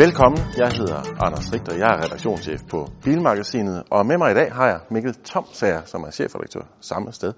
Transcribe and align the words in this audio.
Velkommen, 0.00 0.40
jeg 0.56 0.72
hedder 0.72 1.22
Anders 1.22 1.52
Richter, 1.52 1.74
jeg 1.74 1.88
er 1.88 2.04
redaktionschef 2.04 2.60
på 2.70 2.88
Bilmagasinet, 3.04 3.82
og 3.90 4.06
med 4.06 4.18
mig 4.18 4.30
i 4.30 4.34
dag 4.34 4.52
har 4.52 4.66
jeg 4.66 4.78
Mikkel 4.90 5.14
Tomsager, 5.14 5.80
som 5.86 6.02
er 6.02 6.10
chefredaktør 6.10 6.60
samme 6.80 7.12
sted. 7.12 7.32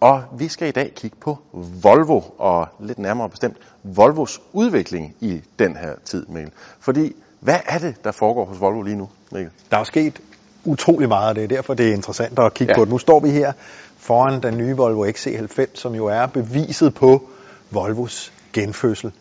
Og 0.00 0.22
vi 0.38 0.48
skal 0.48 0.68
i 0.68 0.70
dag 0.70 0.92
kigge 0.96 1.16
på 1.20 1.38
Volvo, 1.82 2.20
og 2.38 2.68
lidt 2.80 2.98
nærmere 2.98 3.28
bestemt 3.28 3.56
Volvos 3.82 4.40
udvikling 4.52 5.14
i 5.20 5.42
den 5.58 5.76
her 5.76 5.94
tid, 6.04 6.26
Mikkel. 6.26 6.52
Fordi, 6.80 7.12
hvad 7.40 7.58
er 7.66 7.78
det, 7.78 8.04
der 8.04 8.12
foregår 8.12 8.44
hos 8.44 8.60
Volvo 8.60 8.82
lige 8.82 8.96
nu, 8.96 9.08
Mikkel? 9.32 9.52
Der 9.70 9.78
er 9.78 9.84
sket 9.84 10.20
utrolig 10.64 11.08
meget, 11.08 11.28
og 11.28 11.36
det 11.36 11.44
er 11.44 11.48
derfor, 11.48 11.74
det 11.74 11.88
er 11.88 11.94
interessant 11.94 12.38
at 12.38 12.54
kigge 12.54 12.72
Ja. 12.72 12.78
på 12.78 12.84
det. 12.84 12.92
Nu 12.92 12.98
står 12.98 13.20
vi 13.20 13.30
her 13.30 13.52
foran 13.96 14.42
den 14.42 14.58
nye 14.58 14.76
Volvo 14.76 15.06
XC90, 15.06 15.66
som 15.74 15.94
jo 15.94 16.06
er 16.06 16.26
beviset 16.26 16.94
på 16.94 17.22
Volvos 17.70 18.32
genfødsel. 18.52 19.12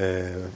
Øh, 0.00 0.06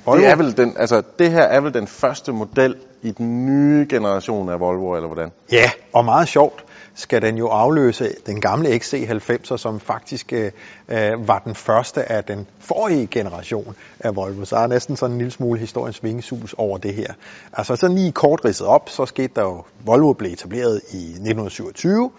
Volvo, 0.07 0.23
Det, 0.23 0.31
er 0.31 0.37
vel 0.37 0.57
den, 0.57 0.75
altså, 0.79 1.03
det 1.19 1.31
her 1.31 1.43
er 1.43 1.61
vel 1.61 1.75
den 1.75 1.87
første 1.87 2.33
model 2.33 2.77
i 3.03 3.11
den 3.11 3.47
nye 3.47 3.87
generation 3.91 4.49
af 4.49 4.61
Volvo, 4.61 4.95
eller 4.95 5.07
hvordan? 5.07 5.33
Ja, 5.53 5.71
og 5.93 6.05
meget 6.05 6.29
sjovt 6.29 6.65
skal 6.99 7.23
den 7.23 7.39
jo 7.39 7.49
afløse 7.49 8.09
den 8.27 8.41
gamle 8.41 8.69
XC90'er, 8.69 9.57
som 9.57 9.81
faktisk 9.81 10.33
øh, 10.33 10.51
øh, 10.89 11.29
var 11.29 11.39
den 11.39 11.55
første 11.55 12.13
af 12.13 12.25
den 12.25 12.47
forrige 12.59 13.07
generation 13.07 13.75
af 14.01 14.17
Volvo. 14.17 14.45
Så 14.45 14.57
er 14.57 14.61
der 14.61 14.67
næsten 14.67 14.97
sådan 14.97 15.13
en 15.15 15.19
lille 15.19 15.31
smule 15.31 15.61
historiens 15.61 16.05
vingesus 16.05 16.55
over 16.59 16.79
det 16.79 16.95
her. 16.95 17.13
Altså 17.53 17.77
sådan 17.77 17.97
lige 17.97 18.13
kort 18.13 18.45
ridset 18.45 18.67
op, 18.67 18.89
så 18.89 19.07
skete 19.07 19.33
der 19.37 19.43
jo, 19.43 19.65
Volvo 19.85 20.13
blev 20.13 20.33
etableret 20.33 20.81
i 20.93 20.97
1927, 20.97 22.11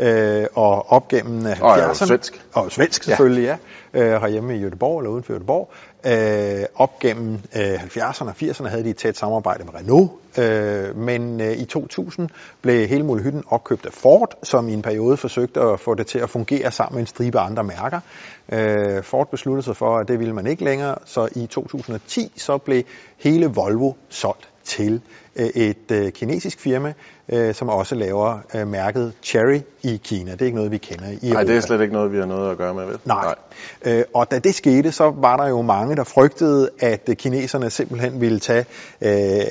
øh, 0.00 0.46
og 0.54 0.92
op 0.92 1.08
gennem 1.08 1.46
øh, 1.46 1.56
Og 1.60 1.78
er 1.78 1.88
70'erne. 1.88 2.06
svensk. 2.06 2.44
Og 2.52 2.72
svensk 2.72 3.02
selvfølgelig, 3.02 3.44
ja. 3.44 3.56
ja. 3.94 4.14
Øh, 4.14 4.20
herhjemme 4.20 4.56
i 4.56 4.64
Göteborg 4.64 4.98
eller 4.98 5.10
uden 5.10 5.22
for 5.24 5.32
Göteborg. 5.38 5.68
Øh, 6.06 6.64
op 6.74 6.98
gennem 6.98 7.32
øh, 7.56 7.74
70'erne 7.74 8.28
og 8.28 8.34
80'erne 8.42 8.68
havde 8.68 8.84
de 8.84 8.90
et 8.90 8.96
tæt 8.96 9.16
samarbejde 9.16 9.64
med 9.64 9.74
Renault, 9.74 10.10
øh, 10.38 10.96
men 10.96 11.40
øh, 11.40 11.52
i 11.52 11.64
2000 11.64 12.28
blev 12.62 12.88
hele 12.88 13.04
Mulhytten 13.04 13.44
opkøbt 13.46 13.86
af 13.86 13.92
Ford, 13.92 14.38
som 14.42 14.68
i 14.68 14.72
en 14.72 14.82
periode 14.82 15.16
forsøgte 15.16 15.60
at 15.60 15.80
få 15.80 15.94
det 15.94 16.06
til 16.06 16.18
at 16.18 16.30
fungere 16.30 16.70
sammen 16.70 16.94
med 16.94 17.00
en 17.00 17.06
stribe 17.06 17.38
andre 17.38 17.64
mærker. 17.64 18.00
Øh, 18.52 19.02
Ford 19.02 19.30
besluttede 19.30 19.64
sig 19.64 19.76
for, 19.76 19.98
at 19.98 20.08
det 20.08 20.18
ville 20.18 20.34
man 20.34 20.46
ikke 20.46 20.64
længere, 20.64 20.94
så 21.04 21.28
i 21.36 21.46
2010 21.46 22.32
så 22.36 22.58
blev 22.58 22.82
hele 23.18 23.46
Volvo 23.46 23.92
solgt 24.08 24.48
til 24.66 25.00
øh, 25.36 25.46
et 25.46 25.90
øh, 25.92 26.12
kinesisk 26.12 26.60
firma, 26.60 26.92
øh, 27.28 27.54
som 27.54 27.68
også 27.68 27.94
laver 27.94 28.64
mærket 28.64 29.12
Cherry 29.22 29.60
i 29.82 30.00
Kina. 30.04 30.32
Det 30.32 30.40
er 30.42 30.44
ikke 30.46 30.56
noget, 30.56 30.70
vi 30.70 30.78
kender 30.78 31.04
i 31.22 31.30
Nej, 31.30 31.44
det 31.44 31.56
er 31.56 31.60
slet 31.60 31.80
ikke 31.80 31.92
noget, 31.92 32.12
vi 32.12 32.18
har 32.18 32.26
noget 32.26 32.50
at 32.50 32.58
gøre 32.58 32.74
med, 32.74 32.86
vel? 32.86 32.98
Nej. 33.04 33.34
Øh, 33.84 34.04
og 34.14 34.30
da 34.30 34.38
det 34.38 34.54
skete, 34.54 34.92
så 34.92 35.10
var 35.16 35.36
der 35.36 35.48
jo 35.48 35.62
mange, 35.62 35.96
der 35.96 36.04
frygtede, 36.04 36.70
at 36.80 37.10
kineserne 37.18 37.70
simpelthen 37.70 38.20
ville 38.20 38.38
tage 38.40 38.64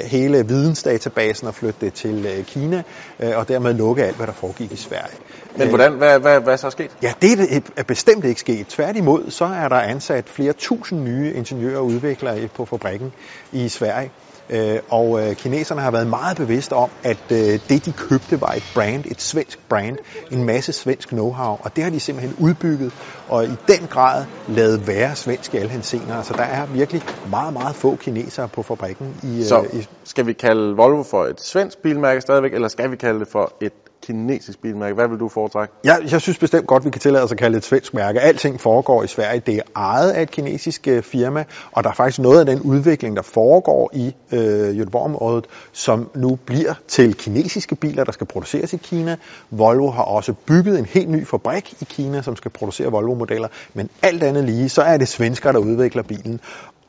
hele 0.08 0.48
vidensdatabasen 0.48 1.48
og 1.48 1.56
flytte 1.56 1.86
det 1.86 1.94
til 1.94 2.46
Kina, 2.48 2.84
og 3.20 3.48
dermed 3.48 3.74
lukke 3.74 4.04
alt, 4.04 4.16
hvad 4.16 4.28
der 4.28 4.34
foregik 4.34 4.72
i 4.72 4.76
Sverige. 4.76 5.16
Men 5.58 5.70
hvordan, 5.70 5.94
hvad, 5.94 6.20
hvad, 6.20 6.40
hvad 6.40 6.54
er 6.54 6.58
så 6.58 6.70
sket? 6.70 6.92
Ja, 7.02 7.14
det 7.22 7.32
er- 7.78 7.84
bestemt 7.84 8.26
ikke 8.26 8.40
sket. 8.40 8.68
Tværtimod, 8.68 9.32
så 9.32 9.46
er 9.46 9.68
der 9.70 9.76
ansat 9.76 10.26
flere 10.30 10.54
tusind 10.54 11.04
nye 11.04 11.34
ingeniører 11.34 11.78
og 11.78 11.86
udviklere 11.86 12.48
på 12.48 12.66
fabrikken 12.66 13.14
i 13.52 13.70
Sverige. 13.70 14.12
Øh, 14.50 14.80
Og 14.90 15.22
øh, 15.22 15.36
kineserne 15.36 15.82
har 15.82 15.92
været 15.92 16.08
meget 16.08 16.38
bevidste 16.38 16.74
om, 16.74 16.90
at 17.04 17.32
øh, 17.32 17.38
det 17.70 17.86
de 17.86 17.92
købte 17.92 18.42
var 18.42 18.52
et 18.52 18.64
brand, 18.74 19.06
et 19.06 19.22
svensk 19.22 19.60
brand, 19.70 19.98
en 20.32 20.44
masse 20.44 20.74
svensk 20.74 21.14
know-how, 21.14 21.64
og 21.64 21.76
det 21.76 21.84
har 21.84 21.92
de 21.92 22.00
simpelthen 22.00 22.36
udbygget, 22.40 22.94
og 23.30 23.46
i 23.46 23.56
den 23.68 23.88
grad 23.90 24.26
lavet 24.48 24.88
være 24.88 25.16
svensk 25.16 25.54
i 25.54 25.58
alle 25.58 25.72
henseender. 25.72 26.16
Altså 26.16 26.34
der 26.34 26.44
er 26.44 26.66
virkelig 26.66 27.02
meget, 27.30 27.54
meget 27.54 27.76
få 27.76 27.96
kinesere 27.96 28.48
på 28.48 28.64
fabrikken 28.64 29.16
i, 29.24 29.40
øh, 29.40 29.46
Så 29.46 29.66
i 29.74 29.88
skal 30.04 30.28
vi 30.28 30.34
kalde 30.34 30.76
Volvo 30.76 31.04
for 31.04 31.24
et 31.24 31.42
svensk 31.42 31.78
bilmærke 31.78 32.22
stadigvæk, 32.22 32.54
eller 32.54 32.68
skal 32.68 32.92
vi 32.92 32.96
kalde 32.96 33.20
det 33.20 33.28
for 33.28 33.54
et 33.62 33.74
kinesisk 34.04 34.62
bilmærke? 34.62 34.96
Hvad 34.96 35.08
vil 35.08 35.20
du 35.20 35.30
foretrække? 35.30 35.74
Jeg, 35.84 36.00
jeg 36.12 36.22
synes 36.22 36.38
bestemt 36.38 36.68
godt, 36.68 36.86
vi 36.86 36.90
kan 36.90 37.02
tillade 37.02 37.24
os 37.24 37.32
at 37.32 37.38
kalde 37.38 37.56
det 37.56 37.58
et 37.58 37.66
svensk 37.66 37.94
mærke. 37.94 38.20
Alting 38.20 38.62
foregår 38.62 39.04
i 39.04 39.08
Sverige. 39.08 39.40
Det 39.46 39.56
er 39.56 39.62
ejet 39.76 40.12
af 40.12 40.22
et 40.22 40.32
kinesisk 40.32 40.88
øh, 40.88 41.04
firma, 41.04 41.44
og 41.72 41.84
der 41.84 41.90
er 41.90 41.94
faktisk 41.94 42.20
noget 42.20 42.40
af 42.40 42.46
den 42.46 42.62
udvikling, 42.62 43.16
der 43.16 43.22
foregår 43.22 43.92
i 43.94 44.16
øh, 44.32 44.78
Göteborg-området, 44.78 45.46
som 45.72 46.10
nu 46.16 46.36
bliver 46.46 46.74
til 46.88 47.14
kinesiske 47.14 47.76
biler, 47.76 48.04
der 48.04 48.12
skal 48.12 48.28
produceres 48.28 48.74
i 48.74 48.78
Kina. 48.78 49.16
Volvo 49.50 49.90
har 49.90 50.04
også 50.04 50.34
bygget 50.34 50.80
en 50.80 50.86
helt 50.86 51.10
ny 51.10 51.28
fabrik 51.28 51.74
i 51.82 51.86
Kina, 51.90 52.22
som 52.22 52.36
skal 52.36 52.52
producere 52.52 52.92
Volvo-modeller. 52.92 53.48
Men 53.74 53.90
alt 54.02 54.24
andet 54.24 54.44
lige, 54.44 54.70
så 54.70 54.82
er 54.82 54.98
det 54.98 55.08
svenskere, 55.08 55.54
der 55.54 55.60
udvikler 55.60 56.04
bilen. 56.04 56.40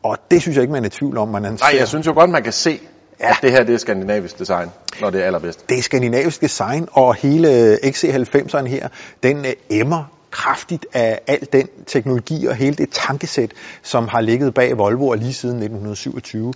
Og 0.02 0.18
det 0.30 0.42
synes 0.42 0.56
jeg 0.56 0.62
ikke, 0.62 0.72
man 0.72 0.82
er 0.82 0.86
i 0.86 0.90
tvivl 0.90 1.18
om. 1.18 1.28
Man 1.28 1.42
Nej, 1.42 1.76
jeg 1.78 1.88
synes 1.88 2.06
jo 2.06 2.12
godt, 2.12 2.30
man 2.30 2.42
kan 2.42 2.52
se, 2.52 2.80
ja. 3.20 3.28
at 3.28 3.38
det 3.42 3.50
her 3.50 3.64
det 3.64 3.74
er 3.74 3.78
skandinavisk 3.78 4.38
design, 4.38 4.70
når 5.00 5.10
det 5.10 5.20
er 5.20 5.26
allerbedst. 5.26 5.68
det 5.68 5.78
er 5.78 5.82
skandinavisk 5.82 6.40
design, 6.40 6.88
og 6.92 7.14
hele 7.14 7.74
XC90'eren 7.76 8.66
her, 8.66 8.88
den 9.22 9.46
øh, 9.46 9.52
emmer 9.70 10.04
kraftigt 10.30 10.86
af 10.92 11.20
al 11.26 11.48
den 11.52 11.68
teknologi 11.86 12.46
og 12.46 12.54
hele 12.54 12.76
det 12.76 12.88
tankesæt, 12.90 13.52
som 13.82 14.08
har 14.08 14.20
ligget 14.20 14.54
bag 14.54 14.78
Volvo 14.78 15.12
lige 15.12 15.34
siden 15.34 15.56
1927. 15.56 16.52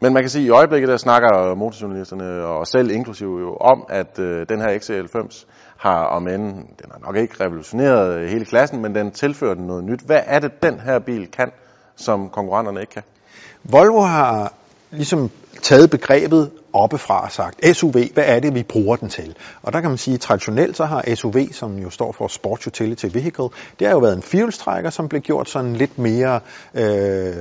Men 0.00 0.12
man 0.12 0.22
kan 0.22 0.30
sige, 0.30 0.42
at 0.42 0.46
i 0.46 0.50
øjeblikket 0.50 0.88
der 0.88 0.96
snakker 0.96 1.54
motorjournalisterne 1.54 2.44
og 2.44 2.66
selv 2.66 2.90
inklusive 2.90 3.40
jo 3.40 3.56
om, 3.56 3.86
at 3.88 4.18
øh, 4.18 4.46
den 4.48 4.60
her 4.60 4.78
XC90 4.78 5.46
har, 5.76 6.04
om 6.04 6.28
end 6.28 6.54
den 6.54 6.90
har 6.92 6.98
nok 7.06 7.16
ikke 7.16 7.44
revolutioneret 7.44 8.28
hele 8.28 8.44
klassen, 8.44 8.82
men 8.82 8.94
den 8.94 9.10
tilfører 9.10 9.54
den 9.54 9.66
noget 9.66 9.84
nyt. 9.84 10.00
Hvad 10.00 10.20
er 10.26 10.38
det, 10.38 10.62
den 10.62 10.80
her 10.80 10.98
bil 10.98 11.26
kan, 11.26 11.50
som 11.96 12.28
konkurrenterne 12.28 12.80
ikke 12.80 12.92
kan? 12.92 13.02
Volvo 13.64 14.00
har 14.00 14.52
ligesom 14.90 15.30
taget 15.62 15.90
begrebet 15.90 16.50
oppefra 16.72 17.24
og 17.24 17.32
sagt, 17.32 17.76
SUV, 17.76 17.92
hvad 18.14 18.24
er 18.26 18.40
det, 18.40 18.54
vi 18.54 18.62
bruger 18.62 18.96
den 18.96 19.08
til? 19.08 19.36
Og 19.62 19.72
der 19.72 19.80
kan 19.80 19.90
man 19.90 19.98
sige, 19.98 20.14
at 20.14 20.20
traditionelt 20.20 20.76
så 20.76 20.84
har 20.84 21.14
SUV, 21.14 21.52
som 21.52 21.78
jo 21.78 21.90
står 21.90 22.12
for 22.12 22.28
Sport 22.28 22.66
Utility 22.66 23.06
Vehicle, 23.12 23.48
det 23.78 23.86
har 23.86 23.94
jo 23.94 23.98
været 23.98 24.16
en 24.16 24.22
firehjulstrækker, 24.22 24.90
som 24.90 25.08
blev 25.08 25.20
gjort 25.20 25.48
sådan 25.48 25.76
lidt 25.76 25.98
mere 25.98 26.40
øh, 26.74 27.34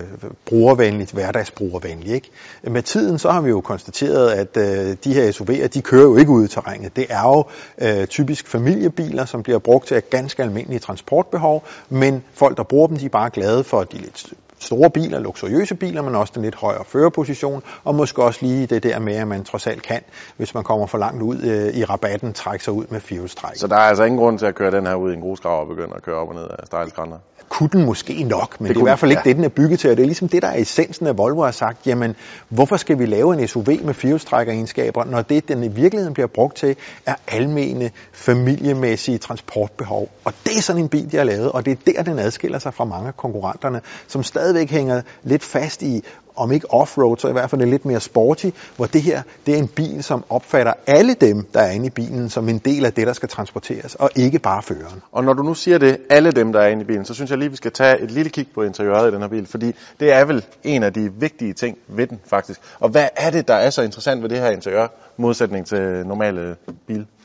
brugervenligt, 0.46 1.12
hverdagsbrugervenligt. 1.12 2.14
Ikke? 2.14 2.30
Med 2.64 2.82
tiden 2.82 3.20
så 3.20 3.32
har 3.32 3.42
vi 3.42 3.50
jo 3.50 3.62
konstateret, 3.62 4.32
at 4.32 4.58
øh, 4.58 4.98
de 5.04 5.14
her 5.14 5.32
SUV'er, 5.32 5.68
de 5.68 5.82
kører 5.82 6.04
jo 6.04 6.16
ikke 6.16 6.32
ud 6.32 6.46
i 6.46 6.48
terrænet. 6.48 6.96
Det 6.96 7.06
er 7.10 7.24
jo 7.24 7.44
øh, 7.88 8.08
typisk 8.08 8.48
familiebiler, 8.48 9.26
som 9.26 9.44
bliver 9.44 9.60
brugt 9.60 9.88
til 9.88 10.02
ganske 10.02 10.44
almindelige 10.44 10.80
transportbehov, 10.80 11.64
men 11.90 12.24
folk, 12.34 12.58
der 12.58 12.64
bruger 12.64 12.88
dem, 12.88 12.98
de 12.98 13.06
er 13.06 13.10
bare 13.10 13.30
glade 13.30 13.64
for 13.64 13.84
de 13.84 13.98
lidt 13.98 14.34
store 14.60 14.90
biler, 14.90 15.20
luksuriøse 15.20 15.76
biler, 15.76 16.02
men 16.02 16.16
også 16.16 16.32
den 16.36 16.44
lidt 16.44 16.56
højere 16.56 16.84
førerposition, 16.86 17.64
og 17.84 17.96
måske 18.06 18.24
også 18.24 18.40
lige 18.42 18.68
det 18.68 18.84
der 18.84 19.00
med, 19.00 19.16
at 19.16 19.28
man 19.28 19.44
trods 19.44 19.68
alt 19.68 19.82
kan, 19.82 20.02
hvis 20.38 20.54
man 20.54 20.64
kommer 20.64 20.88
for 20.88 20.98
langt 20.98 21.22
ud 21.22 21.42
øh, 21.42 21.74
i 21.74 21.84
rabatten, 21.84 22.34
trække 22.34 22.64
sig 22.64 22.74
ud 22.74 22.86
med 22.90 23.00
firehjulstræk. 23.00 23.56
Så 23.56 23.68
der 23.68 23.76
er 23.76 23.80
altså 23.80 24.04
ingen 24.04 24.20
grund 24.20 24.40
til 24.40 24.46
at 24.46 24.56
køre 24.56 24.72
den 24.72 24.86
her 24.88 24.96
ud 24.96 25.12
i 25.12 25.14
en 25.14 25.22
grusgrav 25.22 25.62
og 25.62 25.68
begynde 25.68 25.94
at 25.96 26.02
køre 26.02 26.16
op 26.16 26.30
og 26.30 26.36
ned 26.36 26.44
af 26.44 26.66
stejlskrænter. 26.66 27.18
kunne 27.50 27.70
den 27.74 27.86
måske 27.86 28.24
nok, 28.24 28.62
men 28.62 28.68
det, 28.68 28.76
det 28.76 28.82
er 28.82 28.86
i 28.86 28.90
hvert 28.90 29.00
fald 29.00 29.12
ikke 29.12 29.24
den, 29.24 29.30
det, 29.30 29.36
den 29.36 29.44
er 29.44 29.50
bygget 29.50 29.80
til. 29.80 29.90
Og 29.92 29.98
det 29.98 30.04
er 30.04 30.08
ligesom 30.08 30.30
det, 30.30 30.42
der 30.42 30.48
er 30.48 30.58
essensen 30.58 31.08
af 31.08 31.18
Volvo 31.18 31.44
har 31.44 31.52
sagt, 31.52 31.88
jamen, 31.88 32.16
hvorfor 32.50 32.78
skal 32.78 33.00
vi 33.00 33.06
lave 33.06 33.34
en 33.34 33.48
SUV 33.48 33.68
med 33.84 33.94
firehjulstrækkeregenskaber, 33.94 35.06
når 35.06 35.22
det, 35.22 35.48
den 35.48 35.64
i 35.64 35.68
virkeligheden 35.68 36.14
bliver 36.14 36.28
brugt 36.28 36.56
til, 36.58 36.76
er 37.06 37.16
almene, 37.28 37.92
familiemæssige 38.14 39.18
transportbehov. 39.18 40.10
Og 40.26 40.34
det 40.44 40.58
er 40.58 40.62
sådan 40.62 40.82
en 40.82 40.90
bil, 40.90 41.12
de 41.12 41.18
har 41.18 41.24
lavet, 41.24 41.52
og 41.52 41.66
det 41.66 41.72
er 41.72 41.94
der, 41.94 42.04
den 42.04 42.20
adskiller 42.20 42.60
sig 42.60 42.74
fra 42.74 42.86
mange 42.86 43.08
af 43.08 43.18
konkurrenterne, 43.18 43.82
som 44.08 44.24
stadigvæk 44.24 44.72
hænger 44.72 45.02
lidt 45.24 45.44
fast 45.44 45.82
i, 45.82 46.04
om 46.36 46.52
ikke 46.52 46.74
offroad, 46.74 47.18
så 47.18 47.28
i 47.28 47.32
hvert 47.32 47.50
fald 47.50 47.62
er 47.62 47.66
lidt 47.66 47.86
mere 47.86 48.00
sporty, 48.00 48.50
hvor 48.76 48.86
det 48.86 49.02
her, 49.02 49.22
det 49.46 49.54
er 49.54 49.58
en 49.58 49.68
bil, 49.68 50.04
som 50.04 50.24
opfatter 50.30 50.74
alle 50.88 51.14
dem, 51.14 51.48
der 51.54 51.60
er 51.60 51.72
inde 51.72 51.86
i 51.86 51.90
bilen, 51.90 52.30
som 52.30 52.50
en 52.50 52.58
del 52.58 52.86
af 52.86 52.94
det, 52.94 53.08
der 53.08 53.14
skal 53.14 53.30
transporteres, 53.30 53.96
og 53.96 54.10
ikke 54.16 54.40
bare 54.40 54.62
føreren. 54.62 55.02
Og 55.12 55.24
når 55.24 55.34
du 55.34 55.44
nu 55.44 55.54
siger 55.54 55.78
det, 55.78 55.98
alle 56.10 56.32
dem, 56.32 56.54
der 56.54 56.60
er 56.60 56.68
inde 56.68 56.82
i 56.82 56.86
bilen, 56.86 57.06
så 57.06 57.14
synes 57.14 57.32
jeg 57.32 57.38
lige, 57.38 57.50
vi 57.50 57.56
skal 57.56 57.72
tage 57.72 58.02
et 58.02 58.12
lille 58.12 58.30
kig 58.30 58.48
på 58.54 58.64
interiøret 58.64 59.12
i 59.12 59.14
den 59.14 59.22
her 59.22 59.28
bil, 59.28 59.48
fordi 59.48 59.76
det 60.00 60.12
er 60.12 60.26
vel 60.26 60.46
en 60.64 60.84
af 60.84 60.94
de 60.94 61.14
vigtige 61.14 61.54
ting 61.54 61.78
ved 61.88 62.08
den 62.08 62.20
faktisk. 62.26 62.62
Og 62.80 62.90
hvad 62.90 63.08
er 63.16 63.30
det, 63.30 63.48
der 63.48 63.54
er 63.54 63.70
så 63.70 63.82
interessant 63.82 64.22
ved 64.22 64.30
det 64.30 64.40
her 64.40 64.50
interiør, 64.50 64.88
modsætning 65.18 65.68
til 65.68 66.06
normale 66.06 66.56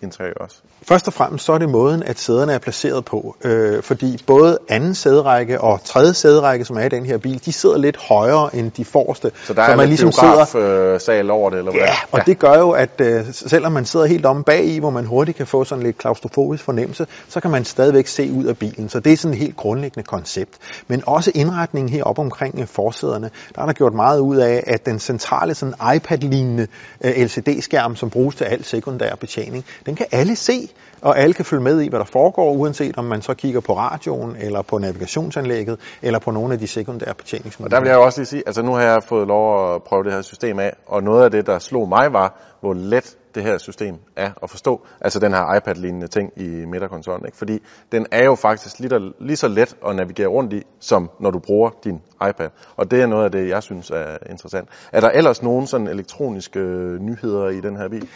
bilinteriør 0.01 0.33
også? 0.41 0.57
Først 0.83 1.07
og 1.07 1.13
fremmest 1.13 1.45
så 1.45 1.53
er 1.53 1.59
det 1.59 1.69
måden, 1.69 2.03
at 2.03 2.19
sæderne 2.19 2.53
er 2.53 2.59
placeret 2.59 3.05
på, 3.05 3.37
øh, 3.45 3.83
fordi 3.83 4.25
både 4.27 4.59
anden 4.69 4.95
sæderække 4.95 5.61
og 5.61 5.81
tredje 5.85 6.15
sæderække, 6.15 6.65
som 6.65 6.77
er 6.77 6.85
i 6.85 6.89
den 6.89 7.07
her 7.07 7.19
bil, 7.19 7.45
de 7.45 7.53
sidder 7.53 7.79
lidt 7.79 7.97
højere 7.97 8.57
end 8.57 8.71
de 8.71 8.85
forreste. 8.85 9.31
Så 9.45 9.55
der 9.55 9.63
er 9.63 9.77
man 9.77 9.89
ligesom 9.89 10.11
biograf-sal 10.21 11.27
øh, 11.27 11.35
over 11.35 11.51
det, 11.51 11.59
eller 11.59 11.73
hvad? 11.73 11.81
Ja, 11.81 11.95
og 12.13 12.19
ja. 12.19 12.23
det 12.27 12.39
gør 12.39 12.59
jo, 12.59 12.71
at 12.71 13.01
øh, 13.01 13.25
selvom 13.33 13.73
man 13.73 13.85
sidder 13.85 14.07
helt 14.07 14.27
omme 14.27 14.45
bag 14.45 14.65
i, 14.65 14.79
hvor 14.79 14.91
man 14.91 15.07
hurtigt 15.07 15.37
kan 15.37 15.47
få 15.47 15.65
sådan 15.65 15.85
lidt 15.85 15.99
klaustrofobisk 15.99 16.65
fornemmelse, 16.65 17.07
så 17.29 17.41
kan 17.41 17.51
man 17.51 17.65
stadigvæk 17.65 18.07
se 18.07 18.33
ud 18.33 18.45
af 18.45 18.59
bilen. 18.59 18.89
Så 18.89 19.01
det 19.01 19.13
er 19.13 19.17
sådan 19.17 19.35
et 19.35 19.39
helt 19.39 19.57
grundlæggende 19.57 20.07
koncept. 20.07 20.59
Men 20.89 21.03
også 21.07 21.33
indretningen 21.35 21.93
heroppe 21.93 22.23
omkring 22.23 22.61
øh, 22.61 22.67
forsæderne, 22.67 23.31
der 23.55 23.63
er 23.63 23.67
der 23.67 23.73
gjort 23.73 23.95
meget 23.95 24.21
ud 24.21 24.37
af, 24.37 24.65
at 24.67 24.87
den 24.87 24.99
centrale 24.99 25.55
sådan 25.55 25.75
iPad-lignende 25.97 26.67
øh, 27.05 27.13
LCD-skærm, 27.17 27.97
som 27.97 28.11
bruges 28.11 28.37
til 28.37 28.45
al 28.45 28.65
sekundær 28.65 29.15
betjening, 29.15 29.65
den 29.91 29.97
kan 29.97 30.07
alle 30.13 30.37
se. 30.37 30.71
og 31.03 31.19
alle 31.19 31.35
kan 31.35 31.45
følge 31.45 31.63
med 31.63 31.81
i, 31.81 31.89
hvad 31.89 31.99
der 31.99 32.05
foregår, 32.05 32.53
uanset 32.53 32.99
om 32.99 33.05
man 33.05 33.23
så 33.23 33.35
kigger 33.35 33.61
på 33.61 33.77
radioen, 33.77 34.37
eller 34.37 34.63
på 34.63 34.79
navigationsanlægget, 34.79 35.81
eller 36.03 36.19
på 36.19 36.31
nogle 36.31 36.53
af 36.53 36.59
de 36.59 36.67
sekundære 36.67 37.11
Og 37.11 37.17
betjeningsmuligheder. 37.17 37.77
der 37.77 37.85
vil 37.85 37.91
jeg 37.91 37.99
også 37.99 38.21
lige 38.21 38.27
sige, 38.27 38.43
altså 38.47 38.63
nu 38.63 38.73
har 38.73 38.83
jeg 38.83 39.03
fået 39.03 39.27
lov 39.29 39.75
at 39.75 39.83
prøve 39.83 40.05
det 40.05 40.13
her 40.13 40.23
system 40.23 40.59
af, 40.59 40.73
og 40.87 41.03
noget 41.03 41.25
af 41.25 41.31
det, 41.31 41.47
der 41.47 41.59
slog 41.59 41.89
mig, 41.89 42.13
var, 42.13 42.57
hvor 42.61 42.75
let 42.75 43.17
det 43.35 43.43
her 43.43 43.59
system 43.59 43.95
er 44.17 44.31
at 44.43 44.51
forstå. 44.51 44.81
Altså 45.01 45.19
den 45.19 45.33
her 45.33 45.57
iPad-lignende 45.57 46.07
ting 46.07 46.33
i 46.37 46.65
midterkonsollen. 46.67 47.27
Ikke? 47.27 47.39
Fordi 47.39 47.59
den 47.93 48.07
er 48.11 48.25
jo 48.25 48.35
faktisk 48.35 48.79
lige, 48.79 49.13
lige 49.21 49.37
så 49.37 49.49
let 49.49 49.77
at 49.87 49.97
navigere 49.97 50.27
rundt 50.27 50.53
i, 50.53 50.63
som 50.81 51.11
når 51.21 51.31
du 51.31 51.39
bruger 51.39 51.71
din 51.85 52.01
iPad. 52.29 52.49
Og 52.77 52.91
det 52.91 53.03
er 53.03 53.07
noget 53.07 53.25
af 53.25 53.33
det, 53.33 53.49
jeg 53.49 53.63
synes 53.63 53.91
er 53.91 54.17
interessant. 54.31 54.69
Er 54.93 55.01
der 55.01 55.11
ellers 55.11 55.43
nogen 55.43 55.67
sådan 55.67 55.87
elektroniske 55.87 56.61
øh, 56.61 57.01
nyheder 57.01 57.49
i 57.49 57.61
den 57.61 57.77
her 57.77 57.89
bil? 57.89 58.09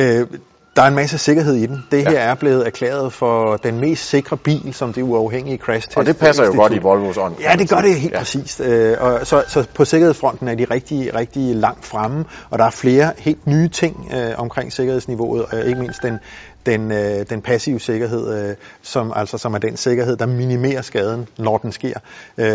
Øh, 0.00 0.26
der 0.76 0.82
er 0.82 0.86
en 0.86 0.94
masse 0.94 1.18
sikkerhed 1.18 1.54
i 1.54 1.66
den. 1.66 1.84
Det 1.90 2.02
her 2.02 2.12
Ja. 2.12 2.18
er 2.18 2.34
blevet 2.34 2.66
erklæret 2.66 3.12
for 3.12 3.56
den 3.56 3.80
mest 3.80 4.08
sikre 4.08 4.36
bil, 4.36 4.74
som 4.74 4.92
det 4.92 5.02
uafhængige 5.02 5.58
crash 5.58 5.88
test 5.88 5.96
Og 5.96 6.06
det 6.06 6.16
passer 6.16 6.44
jo 6.44 6.52
godt 6.56 6.72
i 6.72 6.78
Volvos 6.78 7.16
ånd. 7.16 7.34
Ja, 7.40 7.56
det 7.58 7.68
gør 7.70 7.80
det 7.80 7.94
helt 7.94 8.12
ja. 8.12 8.18
præcist. 8.18 8.60
Øh, 8.60 8.96
og 9.00 9.26
så, 9.26 9.44
så 9.48 9.66
på 9.74 9.84
sikkerhedsfronten 9.84 10.48
er 10.48 10.54
de 10.54 10.64
rigtig, 10.70 11.14
rigtig 11.14 11.54
langt 11.56 11.84
fremme, 11.84 12.24
og 12.50 12.58
der 12.58 12.64
er 12.64 12.70
flere 12.70 13.12
helt 13.18 13.46
nye 13.46 13.68
ting 13.68 14.12
øh, 14.14 14.32
omkring 14.36 14.72
sikkerhedsniveauet, 14.72 15.44
og 15.44 15.64
ikke 15.66 15.80
mindst 15.80 16.02
den, 16.02 16.18
den, 16.66 16.92
øh, 16.92 17.26
den 17.30 17.42
passive 17.42 17.80
sikkerhed, 17.80 18.48
øh, 18.50 18.56
som, 18.82 19.12
altså, 19.16 19.38
som 19.38 19.54
er 19.54 19.58
den 19.58 19.76
sikkerhed, 19.76 20.16
der 20.16 20.26
minimerer 20.26 20.82
skaden, 20.82 21.28
når 21.38 21.58
den 21.58 21.72
sker. 21.72 21.98
Øh, 22.38 22.46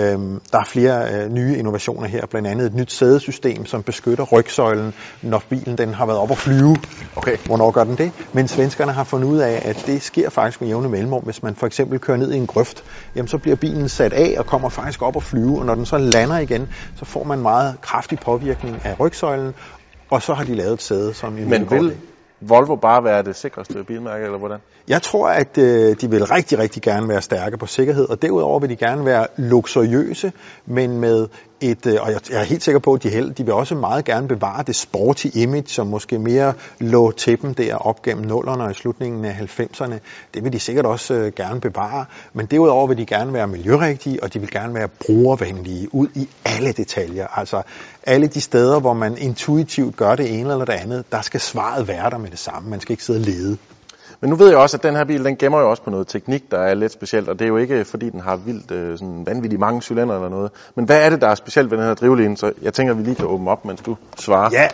der 0.51 0.59
er 0.59 0.65
flere 0.65 1.13
øh, 1.13 1.31
nye 1.31 1.57
innovationer 1.57 2.07
her, 2.07 2.25
blandt 2.25 2.47
andet 2.47 2.65
et 2.65 2.75
nyt 2.75 2.91
sædesystem, 2.91 3.65
som 3.65 3.83
beskytter 3.83 4.23
rygsøjlen, 4.23 4.93
når 5.21 5.43
bilen 5.49 5.77
den 5.77 5.93
har 5.93 6.05
været 6.05 6.19
op 6.19 6.31
at 6.31 6.37
flyve. 6.37 6.75
Okay. 7.15 7.37
Hvornår 7.45 7.71
gør 7.71 7.83
den 7.83 7.97
det? 7.97 8.11
Men 8.33 8.47
svenskerne 8.47 8.91
har 8.91 9.03
fundet 9.03 9.27
ud 9.27 9.37
af, 9.37 9.61
at 9.65 9.83
det 9.85 10.01
sker 10.01 10.29
faktisk 10.29 10.61
med 10.61 10.67
jævne 10.67 10.89
mellemrum. 10.89 11.23
Hvis 11.23 11.43
man 11.43 11.55
for 11.55 11.67
eksempel 11.67 11.99
kører 11.99 12.17
ned 12.17 12.31
i 12.31 12.37
en 12.37 12.47
grøft, 12.47 12.83
jamen 13.15 13.27
så 13.27 13.37
bliver 13.37 13.55
bilen 13.55 13.89
sat 13.89 14.13
af 14.13 14.35
og 14.37 14.45
kommer 14.45 14.69
faktisk 14.69 15.01
op 15.01 15.15
at 15.15 15.23
flyve, 15.23 15.59
og 15.59 15.65
når 15.65 15.75
den 15.75 15.85
så 15.85 15.97
lander 15.97 16.37
igen, 16.37 16.67
så 16.95 17.05
får 17.05 17.23
man 17.23 17.39
meget 17.39 17.75
kraftig 17.81 18.19
påvirkning 18.19 18.81
af 18.83 18.99
rygsøjlen, 18.99 19.53
og 20.09 20.21
så 20.21 20.33
har 20.33 20.43
de 20.43 20.55
lavet 20.55 20.73
et 20.73 20.81
sæde, 20.81 21.13
som 21.13 21.33
Men 21.33 21.43
imødegår 21.43 21.75
vil. 21.75 21.95
Volvo 22.41 22.75
bare 22.75 23.03
være 23.03 23.23
det 23.23 23.35
sikreste 23.35 23.83
bilmærke, 23.83 24.25
eller 24.25 24.37
hvordan? 24.37 24.59
Jeg 24.87 25.01
tror, 25.01 25.29
at 25.29 25.57
øh, 25.57 25.95
de 26.01 26.09
vil 26.09 26.25
rigtig, 26.25 26.59
rigtig 26.59 26.81
gerne 26.81 27.07
være 27.07 27.21
stærke 27.21 27.57
på 27.57 27.65
sikkerhed, 27.65 28.09
og 28.09 28.21
derudover 28.21 28.59
vil 28.59 28.69
de 28.69 28.75
gerne 28.75 29.05
være 29.05 29.27
luksuriøse, 29.37 30.31
men 30.65 30.99
med 30.99 31.27
et, 31.61 31.85
øh, 31.85 32.01
og 32.01 32.11
jeg, 32.11 32.19
jeg 32.29 32.39
er 32.39 32.43
helt 32.43 32.63
sikker 32.63 32.79
på, 32.79 32.93
at 32.93 33.03
de, 33.03 33.09
held, 33.09 33.31
de 33.31 33.43
vil 33.43 33.53
også 33.53 33.75
meget 33.75 34.05
gerne 34.05 34.27
bevare 34.27 34.63
det 34.63 34.75
sporty 34.75 35.27
image, 35.33 35.67
som 35.67 35.87
måske 35.87 36.19
mere 36.19 36.53
lå 36.79 37.11
til 37.11 37.41
dem 37.41 37.53
der 37.53 37.75
op 37.75 38.01
gennem 38.01 38.25
nullerne 38.25 38.63
og 38.63 38.71
i 38.71 38.73
slutningen 38.73 39.25
af 39.25 39.33
90'erne. 39.33 39.95
Det 40.33 40.43
vil 40.43 40.53
de 40.53 40.59
sikkert 40.59 40.85
også 40.85 41.13
øh, 41.13 41.33
gerne 41.35 41.61
bevare, 41.61 42.05
men 42.33 42.45
derudover 42.45 42.87
vil 42.87 42.97
de 42.97 43.05
gerne 43.05 43.33
være 43.33 43.47
miljørigtige, 43.47 44.23
og 44.23 44.33
de 44.33 44.39
vil 44.39 44.51
gerne 44.51 44.73
være 44.73 44.87
brugervenlige 44.87 45.95
ud 45.95 46.07
i 46.15 46.29
alle 46.45 46.71
detaljer. 46.71 47.27
Altså 47.39 47.61
alle 48.03 48.27
de 48.27 48.41
steder, 48.41 48.79
hvor 48.79 48.93
man 48.93 49.17
intuitivt 49.17 49.95
gør 49.95 50.15
det 50.15 50.39
ene 50.39 50.51
eller 50.51 50.65
det 50.65 50.73
andet, 50.73 51.11
der 51.11 51.21
skal 51.21 51.39
svaret 51.39 51.87
være 51.87 52.09
der 52.09 52.17
med 52.17 52.29
det 52.29 52.39
samme. 52.39 52.69
Man 52.69 52.79
skal 52.79 52.93
ikke 52.93 53.03
sidde 53.03 53.19
og 53.19 53.25
lede. 53.25 53.57
Men 54.21 54.29
nu 54.29 54.35
ved 54.35 54.49
jeg 54.49 54.57
også, 54.57 54.77
at 54.77 54.83
den 54.83 54.95
her 54.95 55.03
bil, 55.03 55.25
den 55.25 55.35
gemmer 55.35 55.59
jo 55.59 55.69
også 55.69 55.83
på 55.83 55.89
noget 55.89 56.07
teknik, 56.07 56.51
der 56.51 56.59
er 56.59 56.73
lidt 56.73 56.91
specielt, 56.91 57.29
og 57.29 57.39
det 57.39 57.45
er 57.45 57.49
jo 57.49 57.57
ikke, 57.57 57.85
fordi 57.85 58.09
den 58.09 58.19
har 58.19 58.35
vildt 58.35 58.71
øh, 58.71 58.97
sådan 58.97 59.23
vanvittigt 59.25 59.59
mange 59.59 59.81
cylinder 59.81 60.15
eller 60.15 60.29
noget. 60.29 60.51
Men 60.75 60.85
hvad 60.85 61.05
er 61.05 61.09
det, 61.09 61.21
der 61.21 61.27
er 61.27 61.35
specielt 61.35 61.71
ved 61.71 61.77
den 61.77 61.87
her 61.87 61.93
drivlinje? 61.93 62.37
Så 62.37 62.51
jeg 62.61 62.73
tænker, 62.73 62.93
at 62.93 62.99
vi 62.99 63.03
lige 63.03 63.15
kan 63.15 63.25
åbne 63.25 63.51
op, 63.51 63.65
mens 63.65 63.81
du 63.81 63.97
svarer. 64.19 64.49
Ja, 64.51 64.67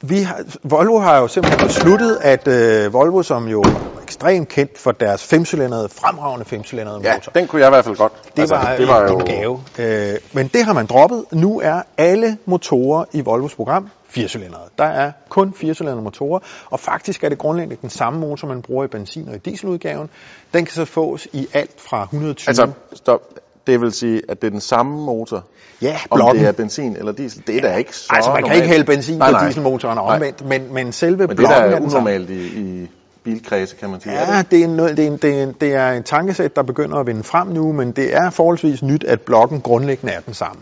vi 0.00 0.20
har, 0.20 0.40
Volvo 0.62 0.98
har 0.98 1.18
jo 1.18 1.28
simpelthen 1.28 1.66
besluttet, 1.66 2.18
at 2.22 2.48
øh, 2.48 2.92
Volvo, 2.92 3.22
som 3.22 3.48
jo 3.48 3.60
er 3.60 4.02
ekstremt 4.02 4.48
kendt 4.48 4.78
for 4.78 4.92
deres 4.92 5.24
femcylindrede, 5.24 5.88
fremragende 5.88 6.44
femcylindrede 6.44 7.00
ja 7.02 7.14
motor, 7.14 7.32
den 7.32 7.46
kunne 7.46 7.60
jeg 7.60 7.68
i 7.68 7.70
hvert 7.70 7.84
fald 7.84 7.96
godt. 7.96 8.12
det, 8.36 8.40
altså, 8.40 8.54
var, 8.54 8.76
det 8.76 8.88
var 8.88 9.02
en, 9.02 9.12
jo 9.12 9.18
en 9.18 9.26
gave. 9.26 9.60
Øh, 9.78 10.18
men 10.32 10.48
det 10.48 10.64
har 10.64 10.72
man 10.72 10.86
droppet. 10.86 11.24
Nu 11.32 11.60
er 11.60 11.82
alle 11.98 12.36
motorer 12.46 13.04
i 13.12 13.20
Volvos 13.20 13.54
program 13.54 13.90
firecylindrede. 14.10 14.64
Der 14.78 14.84
er 14.84 15.12
kun 15.28 15.54
firecylindrede 15.54 16.02
motorer, 16.02 16.40
og 16.70 16.80
faktisk 16.80 17.24
er 17.24 17.28
det 17.28 17.38
grundlæggende 17.38 17.76
den 17.82 17.90
samme 17.90 18.20
motor, 18.20 18.48
man 18.48 18.62
bruger 18.62 18.84
i 18.84 18.88
benzin- 18.88 19.28
og 19.28 19.34
i 19.34 19.38
dieseludgaven. 19.38 20.10
Den 20.54 20.64
kan 20.64 20.74
så 20.74 20.84
fås 20.84 21.28
i 21.32 21.48
alt 21.52 21.80
fra 21.80 22.02
120... 22.02 22.48
Altså, 22.48 22.70
stop. 22.94 23.20
Det 23.66 23.80
vil 23.80 23.92
sige, 23.92 24.22
at 24.28 24.40
det 24.42 24.46
er 24.46 24.50
den 24.50 24.60
samme 24.60 25.04
motor, 25.04 25.44
ja, 25.82 25.96
om 26.10 26.18
blokken. 26.18 26.42
det 26.42 26.48
er 26.48 26.52
benzin 26.52 26.96
eller 26.96 27.12
diesel. 27.12 27.42
Det 27.46 27.56
er 27.56 27.60
da 27.60 27.76
ikke 27.76 27.96
så 27.96 28.06
altså, 28.10 28.30
man 28.30 28.36
kan 28.36 28.42
normalt. 28.42 28.56
ikke 28.62 28.68
hælde 28.68 28.84
benzin 28.84 29.18
nej, 29.18 29.28
på 29.28 29.32
nej. 29.32 29.44
dieselmotoren 29.46 29.98
og 29.98 30.04
omvendt, 30.04 30.46
men, 30.46 30.74
men 30.74 30.92
selve 30.92 31.16
Men 31.16 31.28
det 31.28 31.32
er 31.32 31.36
blokken 31.36 31.70
da 31.70 31.78
den 31.78 31.90
samme. 31.90 32.10
unormalt 32.10 32.30
i, 32.30 32.60
i 32.60 32.88
bilkredse, 33.24 33.76
kan 33.76 33.90
man 33.90 34.00
sige. 34.00 34.14
er 34.14 34.26
det 34.26 34.32
Ja, 34.32 34.42
det 34.56 34.64
er, 34.64 34.68
noget, 34.68 34.96
det, 34.96 35.02
er 35.02 35.06
en, 35.10 35.16
det, 35.16 35.38
er 35.38 35.42
en, 35.42 35.54
det 35.60 35.74
er 35.74 35.92
en 35.92 36.02
tankesæt, 36.02 36.56
der 36.56 36.62
begynder 36.62 36.96
at 36.96 37.06
vinde 37.06 37.22
frem 37.22 37.46
nu, 37.48 37.72
men 37.72 37.92
det 37.92 38.14
er 38.14 38.30
forholdsvis 38.30 38.82
nyt, 38.82 39.04
at 39.04 39.20
blokken 39.20 39.60
grundlæggende 39.60 40.12
er 40.12 40.20
den 40.20 40.34
samme. 40.34 40.60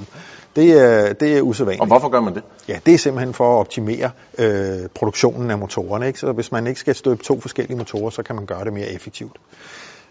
Det 0.56 0.72
er, 0.72 1.12
det 1.12 1.36
er 1.38 1.42
usædvanligt. 1.42 1.80
Og 1.80 1.86
hvorfor 1.86 2.08
gør 2.08 2.20
man 2.20 2.34
det? 2.34 2.42
Ja, 2.68 2.78
det 2.86 2.94
er 2.94 2.98
simpelthen 2.98 3.34
for 3.34 3.54
at 3.54 3.60
optimere 3.60 4.10
øh, 4.38 4.88
produktionen 4.94 5.50
af 5.50 5.58
motorerne. 5.58 6.06
Ikke? 6.06 6.18
Så 6.18 6.32
hvis 6.32 6.52
man 6.52 6.66
ikke 6.66 6.80
skal 6.80 6.94
støbe 6.94 7.22
to 7.22 7.40
forskellige 7.40 7.76
motorer, 7.76 8.10
så 8.10 8.22
kan 8.22 8.36
man 8.36 8.46
gøre 8.46 8.64
det 8.64 8.72
mere 8.72 8.86
effektivt. 8.86 9.36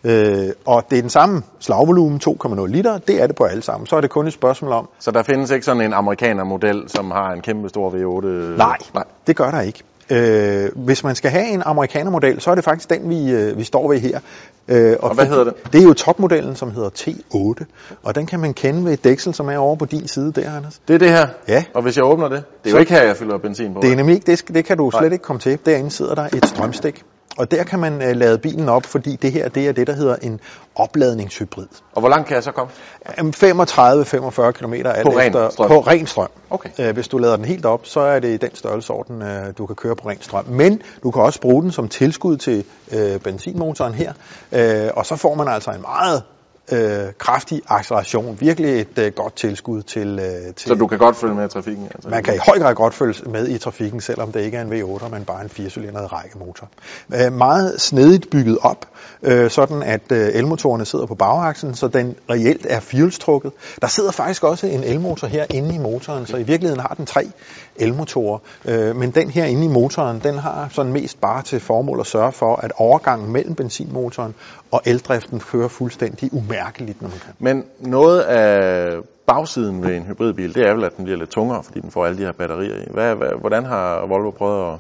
Øh, 0.04 0.50
og 0.66 0.86
det 0.89 0.98
er 0.98 1.01
den 1.01 1.10
samme 1.10 1.44
slagvolumen, 1.60 2.22
2,0 2.28 2.66
liter, 2.66 2.98
det 2.98 3.22
er 3.22 3.28
det 3.28 3.36
på 3.36 3.44
alle 3.44 3.62
sammen. 3.63 3.88
Så 3.88 3.95
er 3.95 4.01
det 4.01 4.10
kun 4.10 4.28
et 4.28 4.34
spørgsmål 4.34 4.72
om, 4.72 4.89
Så 5.00 5.12
der 5.12 5.24
findes 5.24 5.51
ikke 5.51 5.66
sådan 5.66 5.81
en 5.81 5.94
amerikaner-model, 5.94 6.83
som 6.90 7.12
har 7.12 7.31
en 7.31 7.42
kæmpe 7.42 7.69
stor 7.69 7.90
V8? 7.92 8.25
nej, 8.57 8.78
nej. 8.94 9.04
det 9.28 9.36
gør 9.36 9.51
der 9.51 9.62
ikke. 9.62 9.83
Øh, 10.09 10.69
hvis 10.75 11.04
man 11.04 11.15
skal 11.15 11.31
have 11.31 11.48
en 11.48 11.62
amerikanermodel, 11.65 12.42
så 12.42 12.51
er 12.51 12.56
det 12.56 12.63
faktisk 12.63 12.89
den, 12.89 13.09
vi, 13.09 13.31
øh, 13.31 13.57
vi 13.57 13.63
står 13.63 13.89
ved 13.89 14.00
her. 14.00 14.19
Øh, 14.68 14.95
Og 15.00 15.13
hvad 15.15 15.25
hedder 15.25 15.44
den? 15.44 15.54
Det 15.74 15.80
er 15.81 15.86
jo 15.86 15.94
topmodellen, 15.94 16.56
som 16.56 16.71
hedder 16.71 16.89
T8, 16.89 17.65
og 18.04 18.15
den 18.15 18.25
kan 18.25 18.39
man 18.39 18.54
kende 18.54 18.86
ved 18.86 18.94
et 18.94 19.04
dæksel, 19.04 19.33
som 19.33 19.50
er 19.50 19.57
over 19.57 19.75
på 19.75 19.86
din 19.86 20.07
side 20.07 20.31
der, 20.31 20.56
Anders. 20.57 20.80
Det 20.88 20.94
er 20.94 20.98
det 20.98 21.09
her? 21.09 21.27
Ja. 21.48 21.63
Og 21.74 21.81
hvis 21.81 21.98
jeg 21.98 22.06
åbner 22.06 22.27
det? 22.30 22.44
Det 22.63 22.69
er 22.69 22.71
Så- 22.71 22.75
jo 22.75 22.80
ikke 22.80 22.94
her, 22.94 23.04
jeg 23.04 23.18
fylder 23.18 23.38
benzin 23.38 23.74
på. 23.74 23.80
Det 23.81 23.92
er 23.92 23.95
nemlig 23.95 24.15
ikke, 24.15 24.31
det, 24.31 24.44
det 24.54 24.65
kan 24.65 24.77
du 24.77 24.92
slet 24.92 25.01
Nej. 25.01 25.12
ikke 25.13 25.24
komme 25.24 25.39
til. 25.39 25.59
Derinde 25.65 25.92
sidder 25.92 26.15
der 26.15 26.25
et 26.33 26.45
strømstik, 26.45 27.04
og 27.38 27.51
der 27.51 27.63
kan 27.63 27.80
man 27.80 28.01
øh, 28.01 28.16
lade 28.16 28.38
bilen 28.38 28.69
op, 28.69 28.86
fordi 28.86 29.16
det 29.16 29.31
her 29.31 29.50
det 29.50 29.68
er 29.68 29.72
det, 29.72 29.88
der 29.88 29.94
hedder 29.94 30.16
en 30.16 30.39
opladningshybrid. 30.75 31.68
Og 31.94 32.00
hvor 32.00 32.10
langt 32.10 32.28
kan 32.28 32.36
jeg 32.36 32.44
så 32.44 32.51
komme? 32.51 32.72
Jamen, 33.18 33.34
35-45 33.34 34.51
km 34.51 34.74
alt 34.74 35.04
På 35.04 35.10
ren 35.10 35.28
efter, 35.28 35.50
strøm? 35.50 35.68
på 35.68 35.80
ren 35.80 36.07
strøm. 36.07 36.28
Okay. 36.50 36.69
Øh, 36.80 36.94
Hvis 36.94 37.07
du 37.07 37.18
lader 37.18 37.36
den 37.36 37.45
helt 37.45 37.66
op, 37.66 37.86
så 37.86 38.00
er 38.00 38.19
det 38.19 38.30
i 38.34 38.38
den 38.38 38.56
størrelsesorden, 38.56 39.22
øh, 39.22 39.54
du 39.57 39.66
kan 39.66 39.75
køre 39.75 39.95
på 39.95 40.10
ren 40.10 40.22
strøm. 40.22 40.45
Men 40.48 40.81
du 41.04 41.12
kan 41.12 41.21
også 41.21 41.42
bruge 41.42 41.64
den 41.64 41.71
som 41.71 41.88
tilskud 41.90 42.38
til 42.38 42.64
øh, 42.92 43.19
benzinmotoren 43.19 43.94
her, 43.94 44.14
øh, 44.52 44.90
og 44.94 45.06
så 45.06 45.16
får 45.16 45.35
man 45.35 45.47
altså 45.47 45.71
en 45.71 45.81
meget 45.81 46.23
øh, 46.71 47.14
kraftig 47.18 47.62
acceleration. 47.68 48.38
Virkelig 48.40 48.81
et 48.81 48.97
øh, 48.97 49.12
godt 49.12 49.36
tilskud 49.36 49.81
til, 49.81 50.19
øh, 50.19 50.54
til 50.56 50.68
Så 50.68 50.76
du 50.76 50.88
kan 50.88 50.97
godt 50.97 51.16
følge 51.16 51.36
med 51.36 51.45
i 51.45 51.50
trafikken? 51.50 51.86
Altså. 51.95 52.09
man 52.09 52.24
kan 52.24 52.36
i 52.36 52.38
høj 52.38 52.59
grad 52.59 52.76
godt 52.76 52.94
følge 52.94 53.30
med 53.30 53.47
i 53.47 53.57
trafikken, 53.57 54.02
selvom 54.02 54.31
det 54.31 54.42
ikke 54.42 54.57
er 54.57 54.62
en 54.62 54.74
V8, 54.74 55.09
men 55.09 55.26
bare 55.26 55.42
en 55.42 55.50
firecylindret 55.50 56.14
rækkemotor. 56.14 56.69
Øh, 57.16 57.33
meget 57.33 57.81
snedigt 57.81 58.30
bygget 58.30 58.57
op, 58.62 58.86
øh, 59.24 59.50
sådan 59.50 59.83
at 59.83 60.12
øh, 60.12 60.30
elmotorerne 60.33 60.86
sidder 60.86 61.06
på 61.06 61.16
bagakslen, 61.16 61.76
så 61.76 61.88
den 61.88 62.16
reelt 62.30 62.68
er 62.69 62.80
firehjulstrukket. 62.80 63.52
Der 63.81 63.88
sidder 63.88 64.12
faktisk 64.12 64.44
også 64.44 64.68
en 64.68 64.83
elmotor 64.83 65.28
her 65.28 65.45
inde 65.50 65.76
i 65.76 65.78
motoren, 65.78 66.26
så 66.26 66.38
i 66.38 66.44
virkeligheden 66.44 66.81
har 66.81 66.94
den 66.97 67.06
tre 67.06 67.31
elmotorer. 67.76 68.40
Øh, 68.66 68.95
men 68.95 69.12
den 69.12 69.30
her 69.30 69.45
inde 69.45 69.66
i 69.66 69.68
motoren, 69.68 70.19
den 70.24 70.38
har 70.38 70.69
sådan 70.71 70.94
mest 70.94 71.21
bare 71.21 71.44
til 71.44 71.59
formål 71.59 72.00
at 72.00 72.07
sørge 72.07 72.31
for, 72.31 72.56
at 72.56 72.71
overgangen 72.78 73.31
mellem 73.31 73.56
benzinmotoren 73.56 74.36
og 74.71 74.81
eldriften 74.86 75.40
kører 75.40 75.68
fuldstændig 75.68 76.33
umærkeligt, 76.33 76.56
når 77.02 77.07
man 77.07 77.19
kan. 77.19 77.33
Men 77.40 77.66
noget 77.80 78.21
af 78.21 78.97
bagsiden 79.28 79.83
ved 79.83 79.95
en 79.95 80.04
hybridbil, 80.04 80.56
det 80.56 80.68
er 80.68 80.73
vel, 80.73 80.83
at 80.83 80.97
den 80.97 81.04
bliver 81.04 81.18
lidt 81.18 81.30
tungere, 81.30 81.64
fordi 81.64 81.80
den 81.80 81.92
får 81.92 82.06
alle 82.06 82.18
de 82.18 82.23
her 82.23 82.31
batterier 82.31 82.76
i. 82.76 82.85
Hvad, 82.94 83.16
hvad, 83.16 83.30
hvordan 83.40 83.66
har 83.66 84.06
Volvo 84.07 84.31
prøvet 84.31 84.73
at, 84.73 84.80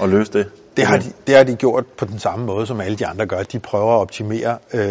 at 0.00 0.08
løse 0.08 0.32
det? 0.32 0.46
Det 0.76 0.86
har, 0.86 0.96
de, 0.96 1.12
det 1.26 1.36
har 1.36 1.44
de 1.44 1.54
gjort 1.54 1.86
på 1.86 2.04
den 2.04 2.18
samme 2.18 2.46
måde, 2.46 2.66
som 2.66 2.80
alle 2.80 2.96
de 2.96 3.06
andre 3.06 3.26
gør. 3.26 3.42
De 3.42 3.58
prøver 3.58 3.94
at 3.94 4.00
optimere 4.00 4.58
øh, 4.74 4.82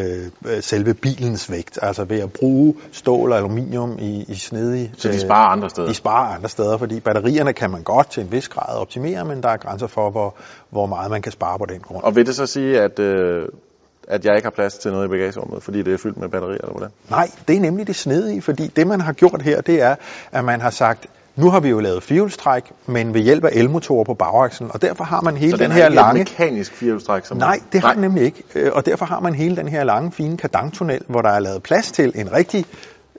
øh, 0.45 0.61
selve 0.61 0.93
bilens 0.93 1.51
vægt, 1.51 1.79
altså 1.81 2.03
ved 2.03 2.19
at 2.19 2.33
bruge 2.33 2.75
stål 2.91 3.31
og 3.31 3.37
aluminium 3.37 3.97
i, 3.99 4.25
i 4.27 4.35
snedige... 4.35 4.91
Så 4.97 5.07
de 5.07 5.19
sparer 5.19 5.47
andre 5.47 5.69
steder? 5.69 5.87
De 5.87 5.93
sparer 5.93 6.35
andre 6.35 6.49
steder, 6.49 6.77
fordi 6.77 6.99
batterierne 6.99 7.53
kan 7.53 7.71
man 7.71 7.83
godt 7.83 8.11
til 8.11 8.23
en 8.23 8.31
vis 8.31 8.49
grad 8.49 8.77
optimere, 8.77 9.25
men 9.25 9.43
der 9.43 9.49
er 9.49 9.57
grænser 9.57 9.87
for, 9.87 10.09
hvor, 10.09 10.35
hvor 10.69 10.85
meget 10.85 11.11
man 11.11 11.21
kan 11.21 11.31
spare 11.31 11.57
på 11.59 11.65
den 11.65 11.79
grund. 11.79 12.03
Og 12.03 12.15
vil 12.15 12.25
det 12.25 12.35
så 12.35 12.45
sige, 12.45 12.81
at, 12.81 12.99
øh, 12.99 13.47
at 14.07 14.25
jeg 14.25 14.35
ikke 14.35 14.45
har 14.45 14.51
plads 14.51 14.77
til 14.77 14.91
noget 14.91 15.05
i 15.05 15.07
bagagerummet, 15.07 15.63
fordi 15.63 15.81
det 15.81 15.93
er 15.93 15.97
fyldt 15.97 16.17
med 16.17 16.29
batterier, 16.29 16.57
eller 16.57 16.71
hvordan? 16.71 16.89
Nej, 17.09 17.29
det 17.47 17.55
er 17.55 17.59
nemlig 17.59 17.87
det 17.87 17.95
snedige, 17.95 18.41
fordi 18.41 18.67
det 18.67 18.87
man 18.87 19.01
har 19.01 19.13
gjort 19.13 19.41
her, 19.41 19.61
det 19.61 19.81
er, 19.81 19.95
at 20.31 20.45
man 20.45 20.61
har 20.61 20.69
sagt, 20.69 21.07
nu 21.35 21.49
har 21.49 21.59
vi 21.59 21.69
jo 21.69 21.79
lavet 21.79 22.03
firehjulstræk, 22.03 22.63
men 22.85 23.13
ved 23.13 23.21
hjælp 23.21 23.45
af 23.45 23.49
elmotorer 23.53 24.03
på 24.03 24.13
bagakslen, 24.13 24.69
og 24.73 24.81
derfor 24.81 25.03
har 25.03 25.21
man 25.21 25.37
hele 25.37 25.51
Så 25.51 25.57
den, 25.57 25.63
den 25.63 25.71
her 25.71 25.85
er 25.85 25.89
lange... 25.89 26.19
mekanisk 26.19 26.73
firehjulstræk? 26.73 27.25
Som 27.25 27.37
Nej, 27.37 27.59
det 27.71 27.81
har 27.81 27.93
den 27.93 28.01
nemlig 28.01 28.23
ikke. 28.23 28.43
Øh, 28.55 28.71
Og 28.73 28.85
derfor 28.85 29.05
har 29.05 29.19
man 29.19 29.35
hele 29.35 29.55
den 29.55 29.67
her 29.67 29.83
lange, 29.83 30.11
fine 30.11 30.37
kardantunnel, 30.37 31.01
hvor 31.07 31.21
der 31.21 31.29
er 31.29 31.39
lavet 31.39 31.63
plads 31.63 31.91
til 31.91 32.11
en 32.15 32.31
rigtig 32.33 32.65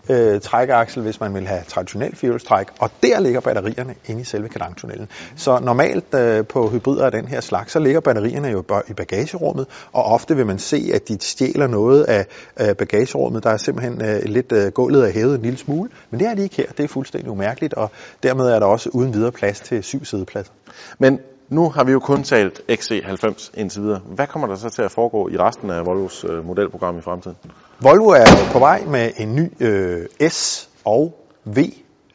øh, 0.08 0.40
trækaksel, 0.40 1.02
hvis 1.02 1.20
man 1.20 1.34
vil 1.34 1.46
have 1.46 1.62
traditionel 1.68 2.16
firehjulstræk, 2.16 2.66
og 2.78 2.90
der 3.02 3.20
ligger 3.20 3.40
batterierne 3.40 3.94
inde 4.06 4.20
i 4.20 4.25
selve 4.25 4.48
kadangtunnelen. 4.48 5.08
Så 5.36 5.58
normalt 5.58 6.14
øh, 6.14 6.46
på 6.46 6.68
hybrider 6.68 7.06
af 7.06 7.12
den 7.12 7.28
her 7.28 7.40
slags, 7.40 7.72
så 7.72 7.78
ligger 7.78 8.00
batterierne 8.00 8.48
jo 8.48 8.64
i 8.88 8.92
bagagerummet, 8.92 9.66
og 9.92 10.04
ofte 10.04 10.36
vil 10.36 10.46
man 10.46 10.58
se, 10.58 10.90
at 10.94 11.08
de 11.08 11.18
stjæler 11.20 11.66
noget 11.66 12.04
af 12.04 12.26
øh, 12.60 12.75
bagagerummet. 12.75 13.44
Der 13.44 13.50
er 13.50 13.56
simpelthen 13.56 14.04
øh, 14.04 14.22
lidt 14.25 14.52
øh, 14.52 14.72
gulvet 14.72 15.08
er 15.08 15.12
hævet 15.12 15.34
en 15.34 15.42
lille 15.42 15.58
smule, 15.58 15.90
men 16.10 16.20
det 16.20 16.28
er 16.28 16.34
det 16.34 16.42
ikke 16.42 16.56
her. 16.56 16.66
Det 16.76 16.84
er 16.84 16.88
fuldstændig 16.88 17.30
umærkeligt, 17.30 17.75
og 17.75 17.90
dermed 18.22 18.48
er 18.48 18.58
der 18.58 18.66
også 18.66 18.90
uden 18.92 19.14
videre 19.14 19.32
plads 19.32 19.60
til 19.60 19.82
syv 19.82 20.04
sædepladser. 20.04 20.52
Men 20.98 21.20
nu 21.48 21.70
har 21.70 21.84
vi 21.84 21.92
jo 21.92 21.98
kun 21.98 22.22
talt 22.22 22.60
XC90 22.70 23.50
indtil 23.54 23.82
videre. 23.82 24.00
Hvad 24.04 24.26
kommer 24.26 24.48
der 24.48 24.56
så 24.56 24.70
til 24.70 24.82
at 24.82 24.90
foregå 24.90 25.28
i 25.28 25.36
resten 25.36 25.70
af 25.70 25.86
Volvos 25.86 26.24
øh, 26.28 26.46
modelprogram 26.46 26.98
i 26.98 27.00
fremtiden? 27.00 27.36
Volvo 27.80 28.08
er 28.08 28.24
på 28.52 28.58
vej 28.58 28.84
med 28.84 29.10
en 29.16 29.34
ny 29.34 29.52
øh, 29.60 30.30
S 30.30 30.68
og 30.84 31.14
V 31.44 31.58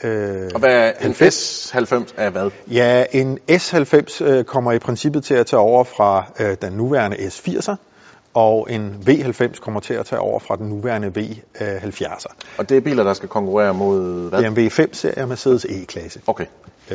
Øh, 0.03 0.49
og 0.53 0.59
hvad 0.59 0.69
er 0.69 0.91
en 1.01 1.11
S90 1.11 2.13
er 2.17 2.29
hvad? 2.29 2.49
Ja, 2.67 3.05
en 3.11 3.39
S90 3.51 4.23
øh, 4.23 4.43
kommer 4.43 4.71
i 4.71 4.79
princippet 4.79 5.23
til 5.23 5.33
at 5.33 5.45
tage 5.45 5.59
over 5.59 5.83
fra 5.83 6.25
øh, 6.39 6.57
den 6.61 6.73
nuværende 6.73 7.17
S80'er, 7.17 7.75
og 8.33 8.67
en 8.69 9.03
V90 9.07 9.59
kommer 9.59 9.79
til 9.79 9.93
at 9.93 10.05
tage 10.05 10.19
over 10.19 10.39
fra 10.39 10.55
den 10.55 10.69
nuværende 10.69 11.07
V70'er. 11.17 12.33
Og 12.57 12.69
det 12.69 12.77
er 12.77 12.81
biler, 12.81 13.03
der 13.03 13.13
skal 13.13 13.29
konkurrere 13.29 13.73
mod 13.73 14.29
hvad? 14.29 14.43
BMW 14.43 14.67
5-serie 14.67 15.27
Mercedes 15.27 15.65
E-klasse. 15.65 16.21
Okay. 16.27 16.45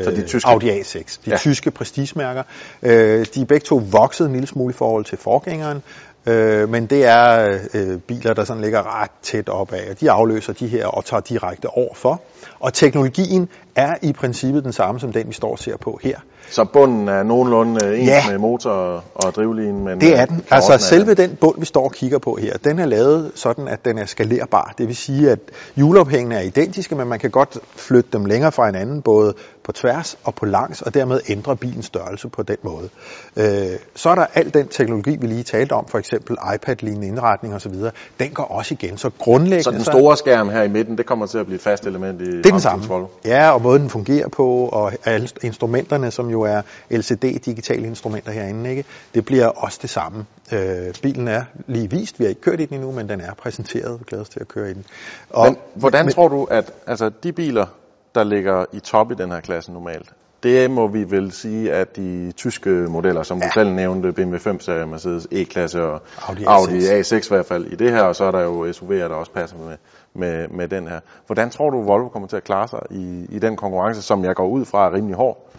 Så 0.04 0.10
de 0.10 0.22
tyske? 0.22 0.48
Audi 0.48 0.80
A6. 0.80 1.18
De 1.24 1.30
ja. 1.30 1.36
tyske 1.36 1.70
prestigemærker. 1.70 2.42
Øh, 2.82 3.26
de 3.34 3.40
er 3.40 3.44
begge 3.44 3.64
to 3.64 3.82
vokset 3.90 4.26
en 4.26 4.32
lille 4.32 4.46
smule 4.46 4.70
i 4.70 4.76
forhold 4.76 5.04
til 5.04 5.18
forgængeren, 5.18 5.82
øh, 6.26 6.68
men 6.68 6.86
det 6.86 7.04
er 7.04 7.58
øh, 7.74 7.98
biler, 7.98 8.34
der 8.34 8.44
sådan 8.44 8.62
ligger 8.62 9.02
ret 9.02 9.10
tæt 9.22 9.48
op 9.48 9.72
af, 9.72 9.90
og 9.90 10.00
de 10.00 10.10
afløser 10.10 10.52
de 10.52 10.66
her 10.66 10.86
og 10.86 11.04
tager 11.04 11.20
direkte 11.20 11.66
over 11.66 11.94
for. 11.94 12.22
Og 12.60 12.74
teknologien 12.74 13.48
er 13.76 13.94
i 14.02 14.12
princippet 14.12 14.64
den 14.64 14.72
samme 14.72 15.00
som 15.00 15.12
den, 15.12 15.28
vi 15.28 15.32
står 15.32 15.50
og 15.50 15.58
ser 15.58 15.76
på 15.76 16.00
her. 16.02 16.18
Så 16.50 16.64
bunden 16.64 17.08
er 17.08 17.22
nogenlunde 17.22 17.98
ens 17.98 18.08
ja. 18.08 18.22
med 18.30 18.38
motor 18.38 19.04
og 19.14 19.34
drivlinjen? 19.34 19.84
Men 19.84 20.00
det 20.00 20.18
er 20.18 20.26
den. 20.26 20.44
Altså 20.50 20.72
er... 20.72 20.76
selve 20.76 21.14
den 21.14 21.36
bund, 21.40 21.60
vi 21.60 21.66
står 21.66 21.84
og 21.84 21.92
kigger 21.92 22.18
på 22.18 22.38
her, 22.40 22.56
den 22.64 22.78
er 22.78 22.86
lavet 22.86 23.32
sådan, 23.34 23.68
at 23.68 23.84
den 23.84 23.98
er 23.98 24.06
skalerbar. 24.06 24.74
Det 24.78 24.86
vil 24.86 24.96
sige, 24.96 25.30
at 25.30 25.38
hjulophængene 25.76 26.34
er 26.34 26.40
identiske, 26.40 26.94
men 26.94 27.08
man 27.08 27.18
kan 27.18 27.30
godt 27.30 27.58
flytte 27.76 28.10
dem 28.12 28.24
længere 28.24 28.52
fra 28.52 28.66
hinanden, 28.66 29.02
både 29.02 29.34
på 29.64 29.72
tværs 29.72 30.18
og 30.24 30.34
på 30.34 30.46
langs, 30.46 30.82
og 30.82 30.94
dermed 30.94 31.20
ændre 31.28 31.56
bilens 31.56 31.86
størrelse 31.86 32.28
på 32.28 32.42
den 32.42 32.56
måde. 32.62 32.88
Øh, 33.36 33.78
så 33.94 34.10
er 34.10 34.14
der 34.14 34.26
al 34.34 34.54
den 34.54 34.68
teknologi, 34.68 35.16
vi 35.20 35.26
lige 35.26 35.42
talte 35.42 35.72
om, 35.72 35.86
for 35.88 35.98
eksempel 35.98 36.36
iPad-lignende 36.54 37.06
indretning 37.06 37.54
osv., 37.54 37.74
den 38.20 38.30
går 38.30 38.42
også 38.42 38.74
igen. 38.74 38.98
Så 38.98 39.10
grundlæggende... 39.18 39.62
Så 39.62 39.70
den 39.70 39.84
store 39.84 40.16
skærm 40.16 40.48
her 40.48 40.62
i 40.62 40.68
midten, 40.68 40.98
det 40.98 41.06
kommer 41.06 41.26
til 41.26 41.38
at 41.38 41.46
blive 41.46 41.56
et 41.56 41.62
fast 41.62 41.86
element 41.86 42.20
i 42.20 42.24
Det 42.24 42.46
er 42.46 42.50
den 42.50 42.60
samme. 42.60 43.06
Ja, 43.24 43.50
og 43.50 43.60
måden 43.66 43.82
den 43.82 43.90
fungerer 43.90 44.28
på, 44.28 44.68
og 44.72 44.92
alle 45.04 45.28
instrumenterne, 45.42 46.10
som 46.10 46.30
jo 46.30 46.42
er 46.42 46.62
LCD-digitale 46.90 47.86
instrumenter 47.86 48.32
herinde, 48.32 48.70
ikke? 48.70 48.84
det 49.14 49.24
bliver 49.24 49.46
også 49.46 49.78
det 49.82 49.90
samme. 49.90 50.26
Øh, 50.52 50.94
bilen 51.02 51.28
er 51.28 51.44
lige 51.66 51.90
vist, 51.90 52.18
vi 52.18 52.24
har 52.24 52.28
ikke 52.28 52.40
kørt 52.40 52.60
i 52.60 52.66
den 52.66 52.74
endnu, 52.74 52.92
men 52.92 53.08
den 53.08 53.20
er 53.20 53.34
præsenteret, 53.34 54.00
vi 54.00 54.04
glæder 54.04 54.22
os 54.22 54.28
til 54.28 54.40
at 54.40 54.48
køre 54.48 54.70
i 54.70 54.74
den. 54.74 54.84
Og, 55.30 55.46
men 55.46 55.56
hvordan 55.74 56.04
men, 56.04 56.12
tror 56.12 56.28
du, 56.28 56.44
at 56.44 56.72
altså, 56.86 57.10
de 57.22 57.32
biler, 57.32 57.66
der 58.14 58.24
ligger 58.24 58.64
i 58.72 58.80
top 58.80 59.10
i 59.12 59.14
den 59.14 59.30
her 59.30 59.40
klasse 59.40 59.72
normalt, 59.72 60.12
det 60.42 60.70
må 60.70 60.86
vi 60.86 61.10
vel 61.10 61.32
sige, 61.32 61.72
at 61.72 61.96
de 61.96 62.32
tyske 62.32 62.70
modeller, 62.70 63.22
som 63.22 63.38
ja. 63.38 63.44
du 63.44 63.50
selv 63.54 63.70
nævnte, 63.70 64.12
BMW 64.12 64.36
5-serie, 64.36 64.86
Mercedes 64.86 65.26
E-klasse 65.30 65.82
og 65.82 66.02
Audi 66.28 66.42
A6. 66.42 66.48
Audi 66.48 66.78
A6 66.78 67.14
i 67.14 67.28
hvert 67.28 67.46
fald 67.46 67.66
i 67.66 67.74
det 67.74 67.90
her, 67.90 68.02
og 68.02 68.16
så 68.16 68.24
er 68.24 68.30
der 68.30 68.40
jo 68.40 68.70
SUV'er, 68.70 68.94
der 68.94 69.14
også 69.14 69.32
passer 69.32 69.56
med, 69.56 69.76
med, 70.14 70.48
med 70.48 70.68
den 70.68 70.88
her. 70.88 71.00
Hvordan 71.26 71.50
tror 71.50 71.70
du, 71.70 71.82
Volvo 71.82 72.08
kommer 72.08 72.28
til 72.28 72.36
at 72.36 72.44
klare 72.44 72.68
sig 72.68 72.80
i, 72.90 73.26
i 73.28 73.38
den 73.38 73.56
konkurrence, 73.56 74.02
som 74.02 74.24
jeg 74.24 74.34
går 74.34 74.46
ud 74.48 74.64
fra 74.64 74.86
er 74.86 74.94
rimelig 74.94 75.16
hård? 75.16 75.50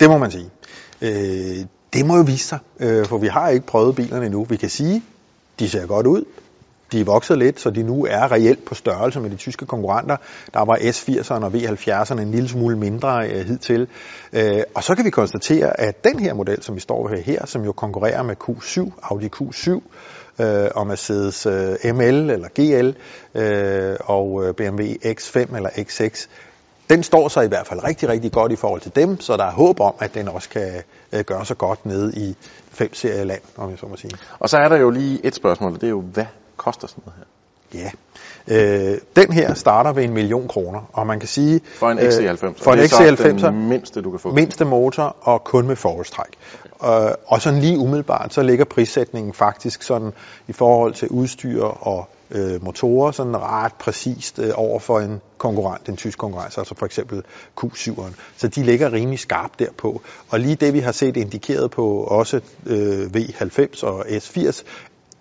Det 0.00 0.10
må 0.10 0.18
man 0.18 0.30
sige. 0.30 0.50
Øh, 1.02 1.66
det 1.92 2.06
må 2.06 2.16
jo 2.16 2.22
vise 2.22 2.48
sig, 2.48 2.58
øh, 2.80 3.06
for 3.06 3.18
vi 3.18 3.26
har 3.26 3.48
ikke 3.48 3.66
prøvet 3.66 3.96
bilerne 3.96 4.26
endnu. 4.26 4.44
Vi 4.44 4.56
kan 4.56 4.68
sige, 4.68 5.02
de 5.58 5.68
ser 5.68 5.86
godt 5.86 6.06
ud. 6.06 6.24
De 6.92 7.00
er 7.00 7.04
vokset 7.04 7.38
lidt, 7.38 7.60
så 7.60 7.70
de 7.70 7.82
nu 7.82 8.04
er 8.04 8.32
reelt 8.32 8.64
på 8.64 8.74
størrelse 8.74 9.20
med 9.20 9.30
de 9.30 9.36
tyske 9.36 9.66
konkurrenter. 9.66 10.16
Der 10.54 10.64
var 10.64 10.76
S80'erne 10.76 11.44
og 11.44 11.52
V70'erne 11.54 12.20
en 12.20 12.30
lille 12.30 12.48
smule 12.48 12.78
mindre 12.78 13.28
øh, 13.28 13.46
hidtil. 13.46 13.88
Øh, 14.32 14.62
og 14.74 14.84
så 14.84 14.94
kan 14.94 15.04
vi 15.04 15.10
konstatere, 15.10 15.80
at 15.80 16.04
den 16.04 16.18
her 16.18 16.34
model, 16.34 16.62
som 16.62 16.74
vi 16.74 16.80
står 16.80 17.08
ved 17.08 17.18
her, 17.18 17.46
som 17.46 17.64
jo 17.64 17.72
konkurrerer 17.72 18.22
med 18.22 18.36
Q7, 18.48 18.90
Audi 19.02 19.28
Q7, 19.36 19.80
øh, 20.38 20.70
og 20.74 20.86
Mercedes 20.86 21.46
øh, 21.46 21.94
ML 21.94 22.30
eller 22.30 22.48
GL 22.48 22.94
øh, 23.34 23.96
og 24.00 24.44
øh, 24.44 24.54
BMW 24.54 24.82
X5 25.04 25.56
eller 25.56 25.70
X6, 25.70 26.28
den 26.90 27.02
står 27.02 27.28
sig 27.28 27.44
i 27.44 27.48
hvert 27.48 27.66
fald 27.66 27.84
rigtig, 27.84 28.08
rigtig 28.08 28.32
godt 28.32 28.52
i 28.52 28.56
forhold 28.56 28.80
til 28.80 28.92
dem, 28.94 29.20
så 29.20 29.36
der 29.36 29.44
er 29.44 29.52
håb 29.52 29.80
om, 29.80 29.94
at 29.98 30.14
den 30.14 30.28
også 30.28 30.48
kan 30.48 30.82
øh, 31.12 31.20
gøre 31.20 31.46
sig 31.46 31.58
godt 31.58 31.86
nede 31.86 32.12
i 32.16 32.36
5 32.70 32.90
land, 33.04 33.40
om 33.56 33.70
jeg 33.70 33.78
så 33.78 33.86
må 33.86 33.96
sige. 33.96 34.12
Og 34.38 34.48
så 34.48 34.56
er 34.56 34.68
der 34.68 34.76
jo 34.76 34.90
lige 34.90 35.26
et 35.26 35.34
spørgsmål, 35.34 35.72
og 35.72 35.80
det 35.80 35.86
er 35.86 35.90
jo, 35.90 36.00
hvad 36.00 36.24
koster 36.56 36.86
sådan 36.86 37.02
noget 37.06 37.18
her? 37.18 37.24
Ja, 37.74 37.90
øh, 38.48 38.98
den 39.16 39.32
her 39.32 39.54
starter 39.54 39.92
ved 39.92 40.04
en 40.04 40.12
million 40.12 40.48
kroner, 40.48 40.80
og 40.92 41.06
man 41.06 41.18
kan 41.18 41.28
sige... 41.28 41.60
For 41.74 41.90
en 41.90 41.98
XC90? 41.98 42.46
Øh, 42.46 42.54
for 42.56 42.72
en 42.72 42.78
XC90, 42.78 43.46
den 43.46 43.68
mindste 43.68 44.02
du 44.02 44.10
kan 44.10 44.20
få? 44.20 44.32
Mindste 44.32 44.64
motor 44.64 45.16
og 45.20 45.44
kun 45.44 45.66
med 45.66 45.76
forholdstræk. 45.76 46.32
Øh, 46.84 47.10
og 47.26 47.42
sådan 47.42 47.60
lige 47.60 47.78
umiddelbart, 47.78 48.34
så 48.34 48.42
ligger 48.42 48.64
prissætningen 48.64 49.32
faktisk 49.32 49.82
sådan 49.82 50.12
i 50.48 50.52
forhold 50.52 50.94
til 50.94 51.08
udstyr 51.08 51.62
og 51.62 52.08
øh, 52.30 52.64
motorer 52.64 53.10
sådan 53.10 53.36
ret 53.36 53.72
præcist 53.74 54.38
øh, 54.38 54.50
over 54.54 54.78
for 54.78 55.00
en 55.00 55.20
konkurrent, 55.38 55.88
en 55.88 55.96
tysk 55.96 56.18
konkurrent, 56.18 56.58
altså 56.58 56.74
for 56.74 56.86
eksempel 56.86 57.22
Q7'eren. 57.60 58.12
Så 58.36 58.48
de 58.48 58.62
ligger 58.62 58.92
rimelig 58.92 59.18
skarpt 59.18 59.58
derpå. 59.58 60.02
Og 60.28 60.40
lige 60.40 60.54
det, 60.54 60.74
vi 60.74 60.80
har 60.80 60.92
set 60.92 61.16
indikeret 61.16 61.70
på 61.70 61.86
også 62.00 62.40
øh, 62.66 63.06
V90 63.16 63.86
og 63.86 64.06
S80, 64.06 64.62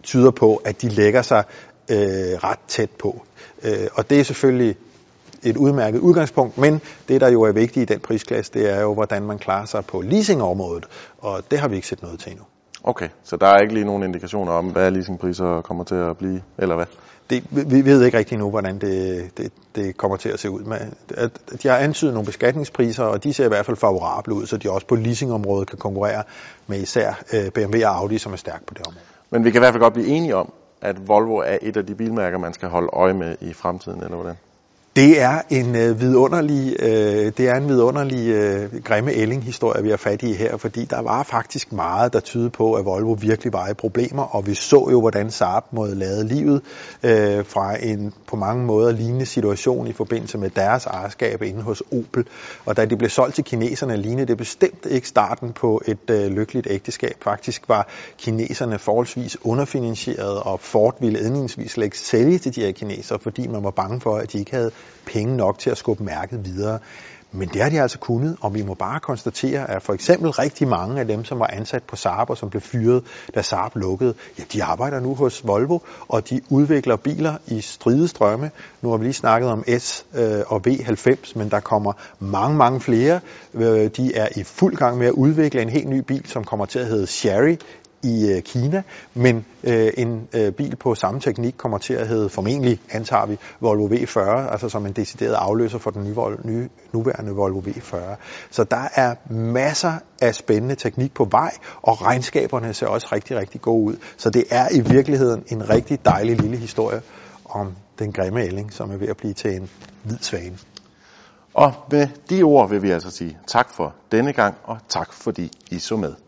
tyder 0.06 0.32
på, 0.32 0.56
at 0.56 0.82
de 0.82 0.90
lægger 0.90 1.22
sig 1.22 1.44
øh, 1.92 1.98
ret 2.44 2.60
tæt 2.68 2.90
på. 2.90 3.26
Øh, 3.64 3.88
og 3.94 4.10
det 4.10 4.20
er 4.20 4.24
selvfølgelig 4.24 4.76
et 5.44 5.58
udmærket 5.58 6.00
udgangspunkt, 6.00 6.58
men 6.58 6.82
det, 7.08 7.22
der 7.22 7.30
jo 7.30 7.42
er 7.42 7.52
vigtigt 7.52 7.92
i 7.92 7.94
den 7.94 8.02
prisklasse, 8.02 8.54
det 8.54 8.74
er 8.74 8.82
jo, 8.82 8.94
hvordan 8.94 9.24
man 9.24 9.40
klarer 9.40 9.66
sig 9.66 9.86
på 9.86 10.02
leasingområdet, 10.02 10.86
og 11.18 11.42
det 11.52 11.60
har 11.60 11.68
vi 11.68 11.76
ikke 11.76 11.88
set 11.88 12.02
noget 12.02 12.20
til 12.20 12.32
endnu. 12.32 12.46
Okay, 12.84 13.10
så 13.24 13.38
der 13.38 13.48
er 13.48 13.60
ikke 13.60 13.74
lige 13.74 13.86
nogen 13.86 14.04
indikationer 14.04 14.52
om, 14.52 14.66
hvad 14.66 14.92
leasingpriser 14.92 15.62
kommer 15.62 15.84
til 15.84 15.96
at 15.96 16.18
blive, 16.18 16.42
eller 16.58 16.76
hvad? 16.76 16.86
Det, 17.30 17.44
vi 17.52 17.86
ved 17.86 18.06
ikke 18.06 18.18
rigtig 18.18 18.38
nu, 18.38 18.50
hvordan 18.50 18.80
det, 18.80 19.30
det, 19.38 19.52
det 19.76 19.98
kommer 19.98 20.18
til 20.18 20.30
at 20.30 20.40
se 20.40 20.50
ud. 20.50 20.62
Men 20.62 20.78
de 21.64 21.68
har 21.68 21.78
antydet 21.78 22.14
nogle 22.14 22.26
beskatningspriser, 22.26 23.04
og 23.04 23.24
de 23.24 23.34
ser 23.34 23.46
i 23.46 23.48
hvert 23.48 23.66
fald 23.66 23.78
favorable 23.78 24.34
ud, 24.34 24.46
så 24.46 24.58
de 24.58 24.72
også 24.72 24.88
på 24.88 24.96
leasingområdet 24.96 25.70
kan 25.70 25.78
konkurrere 25.78 26.24
med 26.68 26.80
især 26.80 27.24
øh, 27.34 27.52
BMW 27.52 27.78
og 27.86 27.98
Audi, 27.98 28.18
som 28.18 28.34
er 28.34 28.38
stærkt 28.38 28.66
på 28.66 28.74
det 28.74 28.88
område. 28.88 29.15
Men 29.36 29.44
vi 29.44 29.52
kan 29.52 29.60
i 29.60 29.62
hvert 29.62 29.74
fald 29.74 29.84
godt 29.84 29.94
blive 29.94 30.08
enige 30.08 30.36
om, 30.36 30.54
at 30.82 31.08
Volvo 31.08 31.36
er 31.36 31.58
et 31.62 31.78
af 31.78 31.86
de 31.86 31.96
bilmærker, 31.96 32.38
man 32.38 32.54
skal 32.54 32.70
holde 32.70 32.90
øje 32.94 33.14
med 33.14 33.36
i 33.42 33.54
fremtiden, 33.54 34.04
eller 34.04 34.16
hvordan? 34.16 34.36
Det 34.96 35.22
er 35.22 35.42
en 35.50 35.76
øh, 35.76 36.02
vidunderlig, 36.02 36.76
øh, 36.80 37.32
det 37.38 37.40
er 37.40 37.56
en 37.56 37.68
vidunderlig 37.68 38.30
øh, 38.30 38.82
grimme 38.84 39.14
Elling-historie, 39.14 39.84
vi 39.84 39.90
har 39.90 39.98
fat 39.98 40.24
i 40.24 40.34
her, 40.34 40.58
fordi 40.58 40.86
der 40.86 41.02
var 41.02 41.24
faktisk 41.24 41.72
meget, 41.72 42.14
der 42.14 42.20
tyder 42.20 42.50
på, 42.50 42.74
at 42.74 42.86
Volvo 42.86 43.12
virkelig 43.12 43.54
var 43.54 43.68
i 43.68 43.74
problemer, 43.74 44.24
og 44.24 44.48
vi 44.48 44.54
så 44.54 44.88
jo, 44.92 45.00
hvordan 45.00 45.32
Saab 45.32 45.64
måtte 45.72 45.96
lade 45.96 46.28
livet 46.28 46.62
øh, 47.04 47.46
fra 47.46 47.84
en 47.84 48.14
på 48.28 48.36
mange 48.36 48.66
måder 48.66 48.92
lignende 48.92 49.26
situation 49.26 49.88
i 49.88 49.94
forbindelse 49.94 50.38
med 50.38 50.50
deres 50.50 50.86
ejerskab 50.86 51.42
inde 51.42 51.62
hos 51.62 51.84
Opel. 51.92 52.26
Og 52.66 52.78
da 52.78 52.86
det 52.86 52.98
blev 52.98 53.10
solgt 53.10 53.36
til 53.36 53.44
kineserne, 53.44 53.98
lignede 53.98 54.28
det 54.28 54.38
bestemt 54.38 54.86
ikke 54.90 55.08
starten 55.08 55.54
på 55.54 55.82
et 55.86 56.10
øh, 56.10 56.28
lykkeligt 56.32 56.68
ægteskab. 56.70 57.16
Faktisk 57.22 57.64
var 57.68 57.88
kineserne 58.18 58.80
forholdsvis 58.80 59.38
underfinansieret, 59.44 60.40
og 60.40 60.60
Ford 60.60 60.98
ville 61.00 61.26
endningsvis 61.26 61.72
slet 61.72 61.86
ikke 61.86 62.00
sælge 62.00 62.38
til 62.38 62.56
de 62.56 62.62
her 62.62 62.72
kinesere, 62.72 63.20
fordi 63.20 63.48
man 63.48 63.64
var 63.64 63.72
bange 63.72 64.02
for, 64.02 64.16
at 64.16 64.34
de 64.34 64.40
ikke 64.40 64.56
havde 64.56 64.72
penge 65.06 65.38
nok 65.38 65.60
til 65.60 65.70
at 65.70 65.78
skubbe 65.78 66.04
mærket 66.04 66.46
videre. 66.46 66.80
Men 67.36 67.50
det 67.50 67.62
har 67.62 67.70
de 67.70 67.82
altså 67.82 68.00
kunnet, 68.00 68.38
og 68.42 68.54
vi 68.54 68.62
må 68.62 68.74
bare 68.74 69.00
konstatere, 69.00 69.70
at 69.70 69.82
for 69.82 69.94
eksempel 69.94 70.30
rigtig 70.30 70.68
mange 70.68 71.00
af 71.00 71.08
dem, 71.08 71.26
som 71.26 71.40
var 71.40 71.48
ansat 71.48 71.84
på 71.84 71.96
Saab 71.96 72.30
og 72.30 72.38
som 72.38 72.50
blev 72.50 72.62
fyret, 72.62 73.04
da 73.36 73.42
Saab 73.42 73.76
lukkede, 73.76 74.14
ja, 74.40 74.44
de 74.54 74.64
arbejder 74.64 75.00
nu 75.00 75.16
hos 75.16 75.48
Volvo, 75.48 75.80
og 76.08 76.30
de 76.30 76.42
udvikler 76.50 76.96
biler 76.96 77.38
i 77.48 77.62
stridestrømme. 77.62 78.52
Nu 78.82 78.90
har 78.90 78.98
vi 78.98 79.04
lige 79.04 79.14
snakket 79.14 79.50
om 79.50 79.64
S 79.80 80.06
øh, 80.16 80.42
og 80.48 80.62
V90, 80.68 81.32
men 81.36 81.52
der 81.52 81.60
kommer 81.60 81.94
mange, 82.20 82.58
mange 82.58 82.82
flere. 82.82 83.20
Øh, 83.54 83.90
de 83.98 84.16
er 84.16 84.28
i 84.36 84.44
fuld 84.44 84.76
gang 84.76 84.98
med 84.98 85.08
at 85.08 85.14
udvikle 85.14 85.62
en 85.62 85.70
helt 85.70 85.88
ny 85.88 86.00
bil, 86.00 86.26
som 86.26 86.44
kommer 86.44 86.66
til 86.66 86.80
at 86.80 86.88
hedde 86.88 87.08
Sherry 87.08 87.58
i 88.06 88.32
øh, 88.32 88.42
Kina, 88.42 88.84
men 89.14 89.46
øh, 89.64 89.92
en 89.98 90.28
øh, 90.34 90.52
bil 90.52 90.76
på 90.76 90.96
samme 90.96 91.20
teknik 91.20 91.54
kommer 91.58 91.78
til 91.78 91.94
at 91.94 92.08
hedde, 92.08 92.30
formentlig 92.30 92.80
antager 92.92 93.26
vi, 93.26 93.38
Volvo 93.60 93.88
V40, 93.88 94.52
altså 94.52 94.70
som 94.70 94.86
en 94.86 94.92
decideret 94.92 95.34
afløser 95.34 95.78
for 95.78 95.92
den 95.92 96.04
nye, 96.04 96.16
nye, 96.44 96.70
nuværende 96.92 97.32
Volvo 97.32 97.60
V40. 97.60 97.98
Så 98.50 98.64
der 98.64 98.88
er 98.96 99.16
masser 99.34 99.94
af 100.22 100.36
spændende 100.36 100.76
teknik 100.76 101.14
på 101.14 101.28
vej, 101.32 101.52
og 101.82 102.02
regnskaberne 102.02 102.74
ser 102.74 102.88
også 102.88 103.08
rigtig, 103.12 103.38
rigtig 103.38 103.62
gode 103.62 103.84
ud. 103.86 103.96
Så 104.18 104.30
det 104.30 104.44
er 104.50 104.68
i 104.72 104.80
virkeligheden 104.80 105.44
en 105.48 105.70
rigtig 105.70 106.06
dejlig 106.06 106.42
lille 106.42 106.58
historie 106.58 107.02
om 107.46 107.76
den 108.00 108.12
grimme 108.12 108.44
ælling, 108.44 108.74
som 108.74 108.92
er 108.92 108.98
ved 108.98 109.08
at 109.08 109.18
blive 109.18 109.34
til 109.34 109.56
en 109.56 109.70
hvid 110.04 110.18
svane. 110.22 110.58
Og 111.54 111.74
med 111.92 112.08
de 112.30 112.44
ord 112.44 112.70
vil 112.70 112.82
vi 112.82 112.92
altså 112.92 113.12
sige 113.12 113.38
tak 113.48 113.70
for 113.70 113.96
denne 114.12 114.34
gang, 114.34 114.56
og 114.64 114.78
tak 114.90 115.14
fordi 115.14 115.52
I 115.72 115.80
så 115.80 115.98
med. 115.98 116.25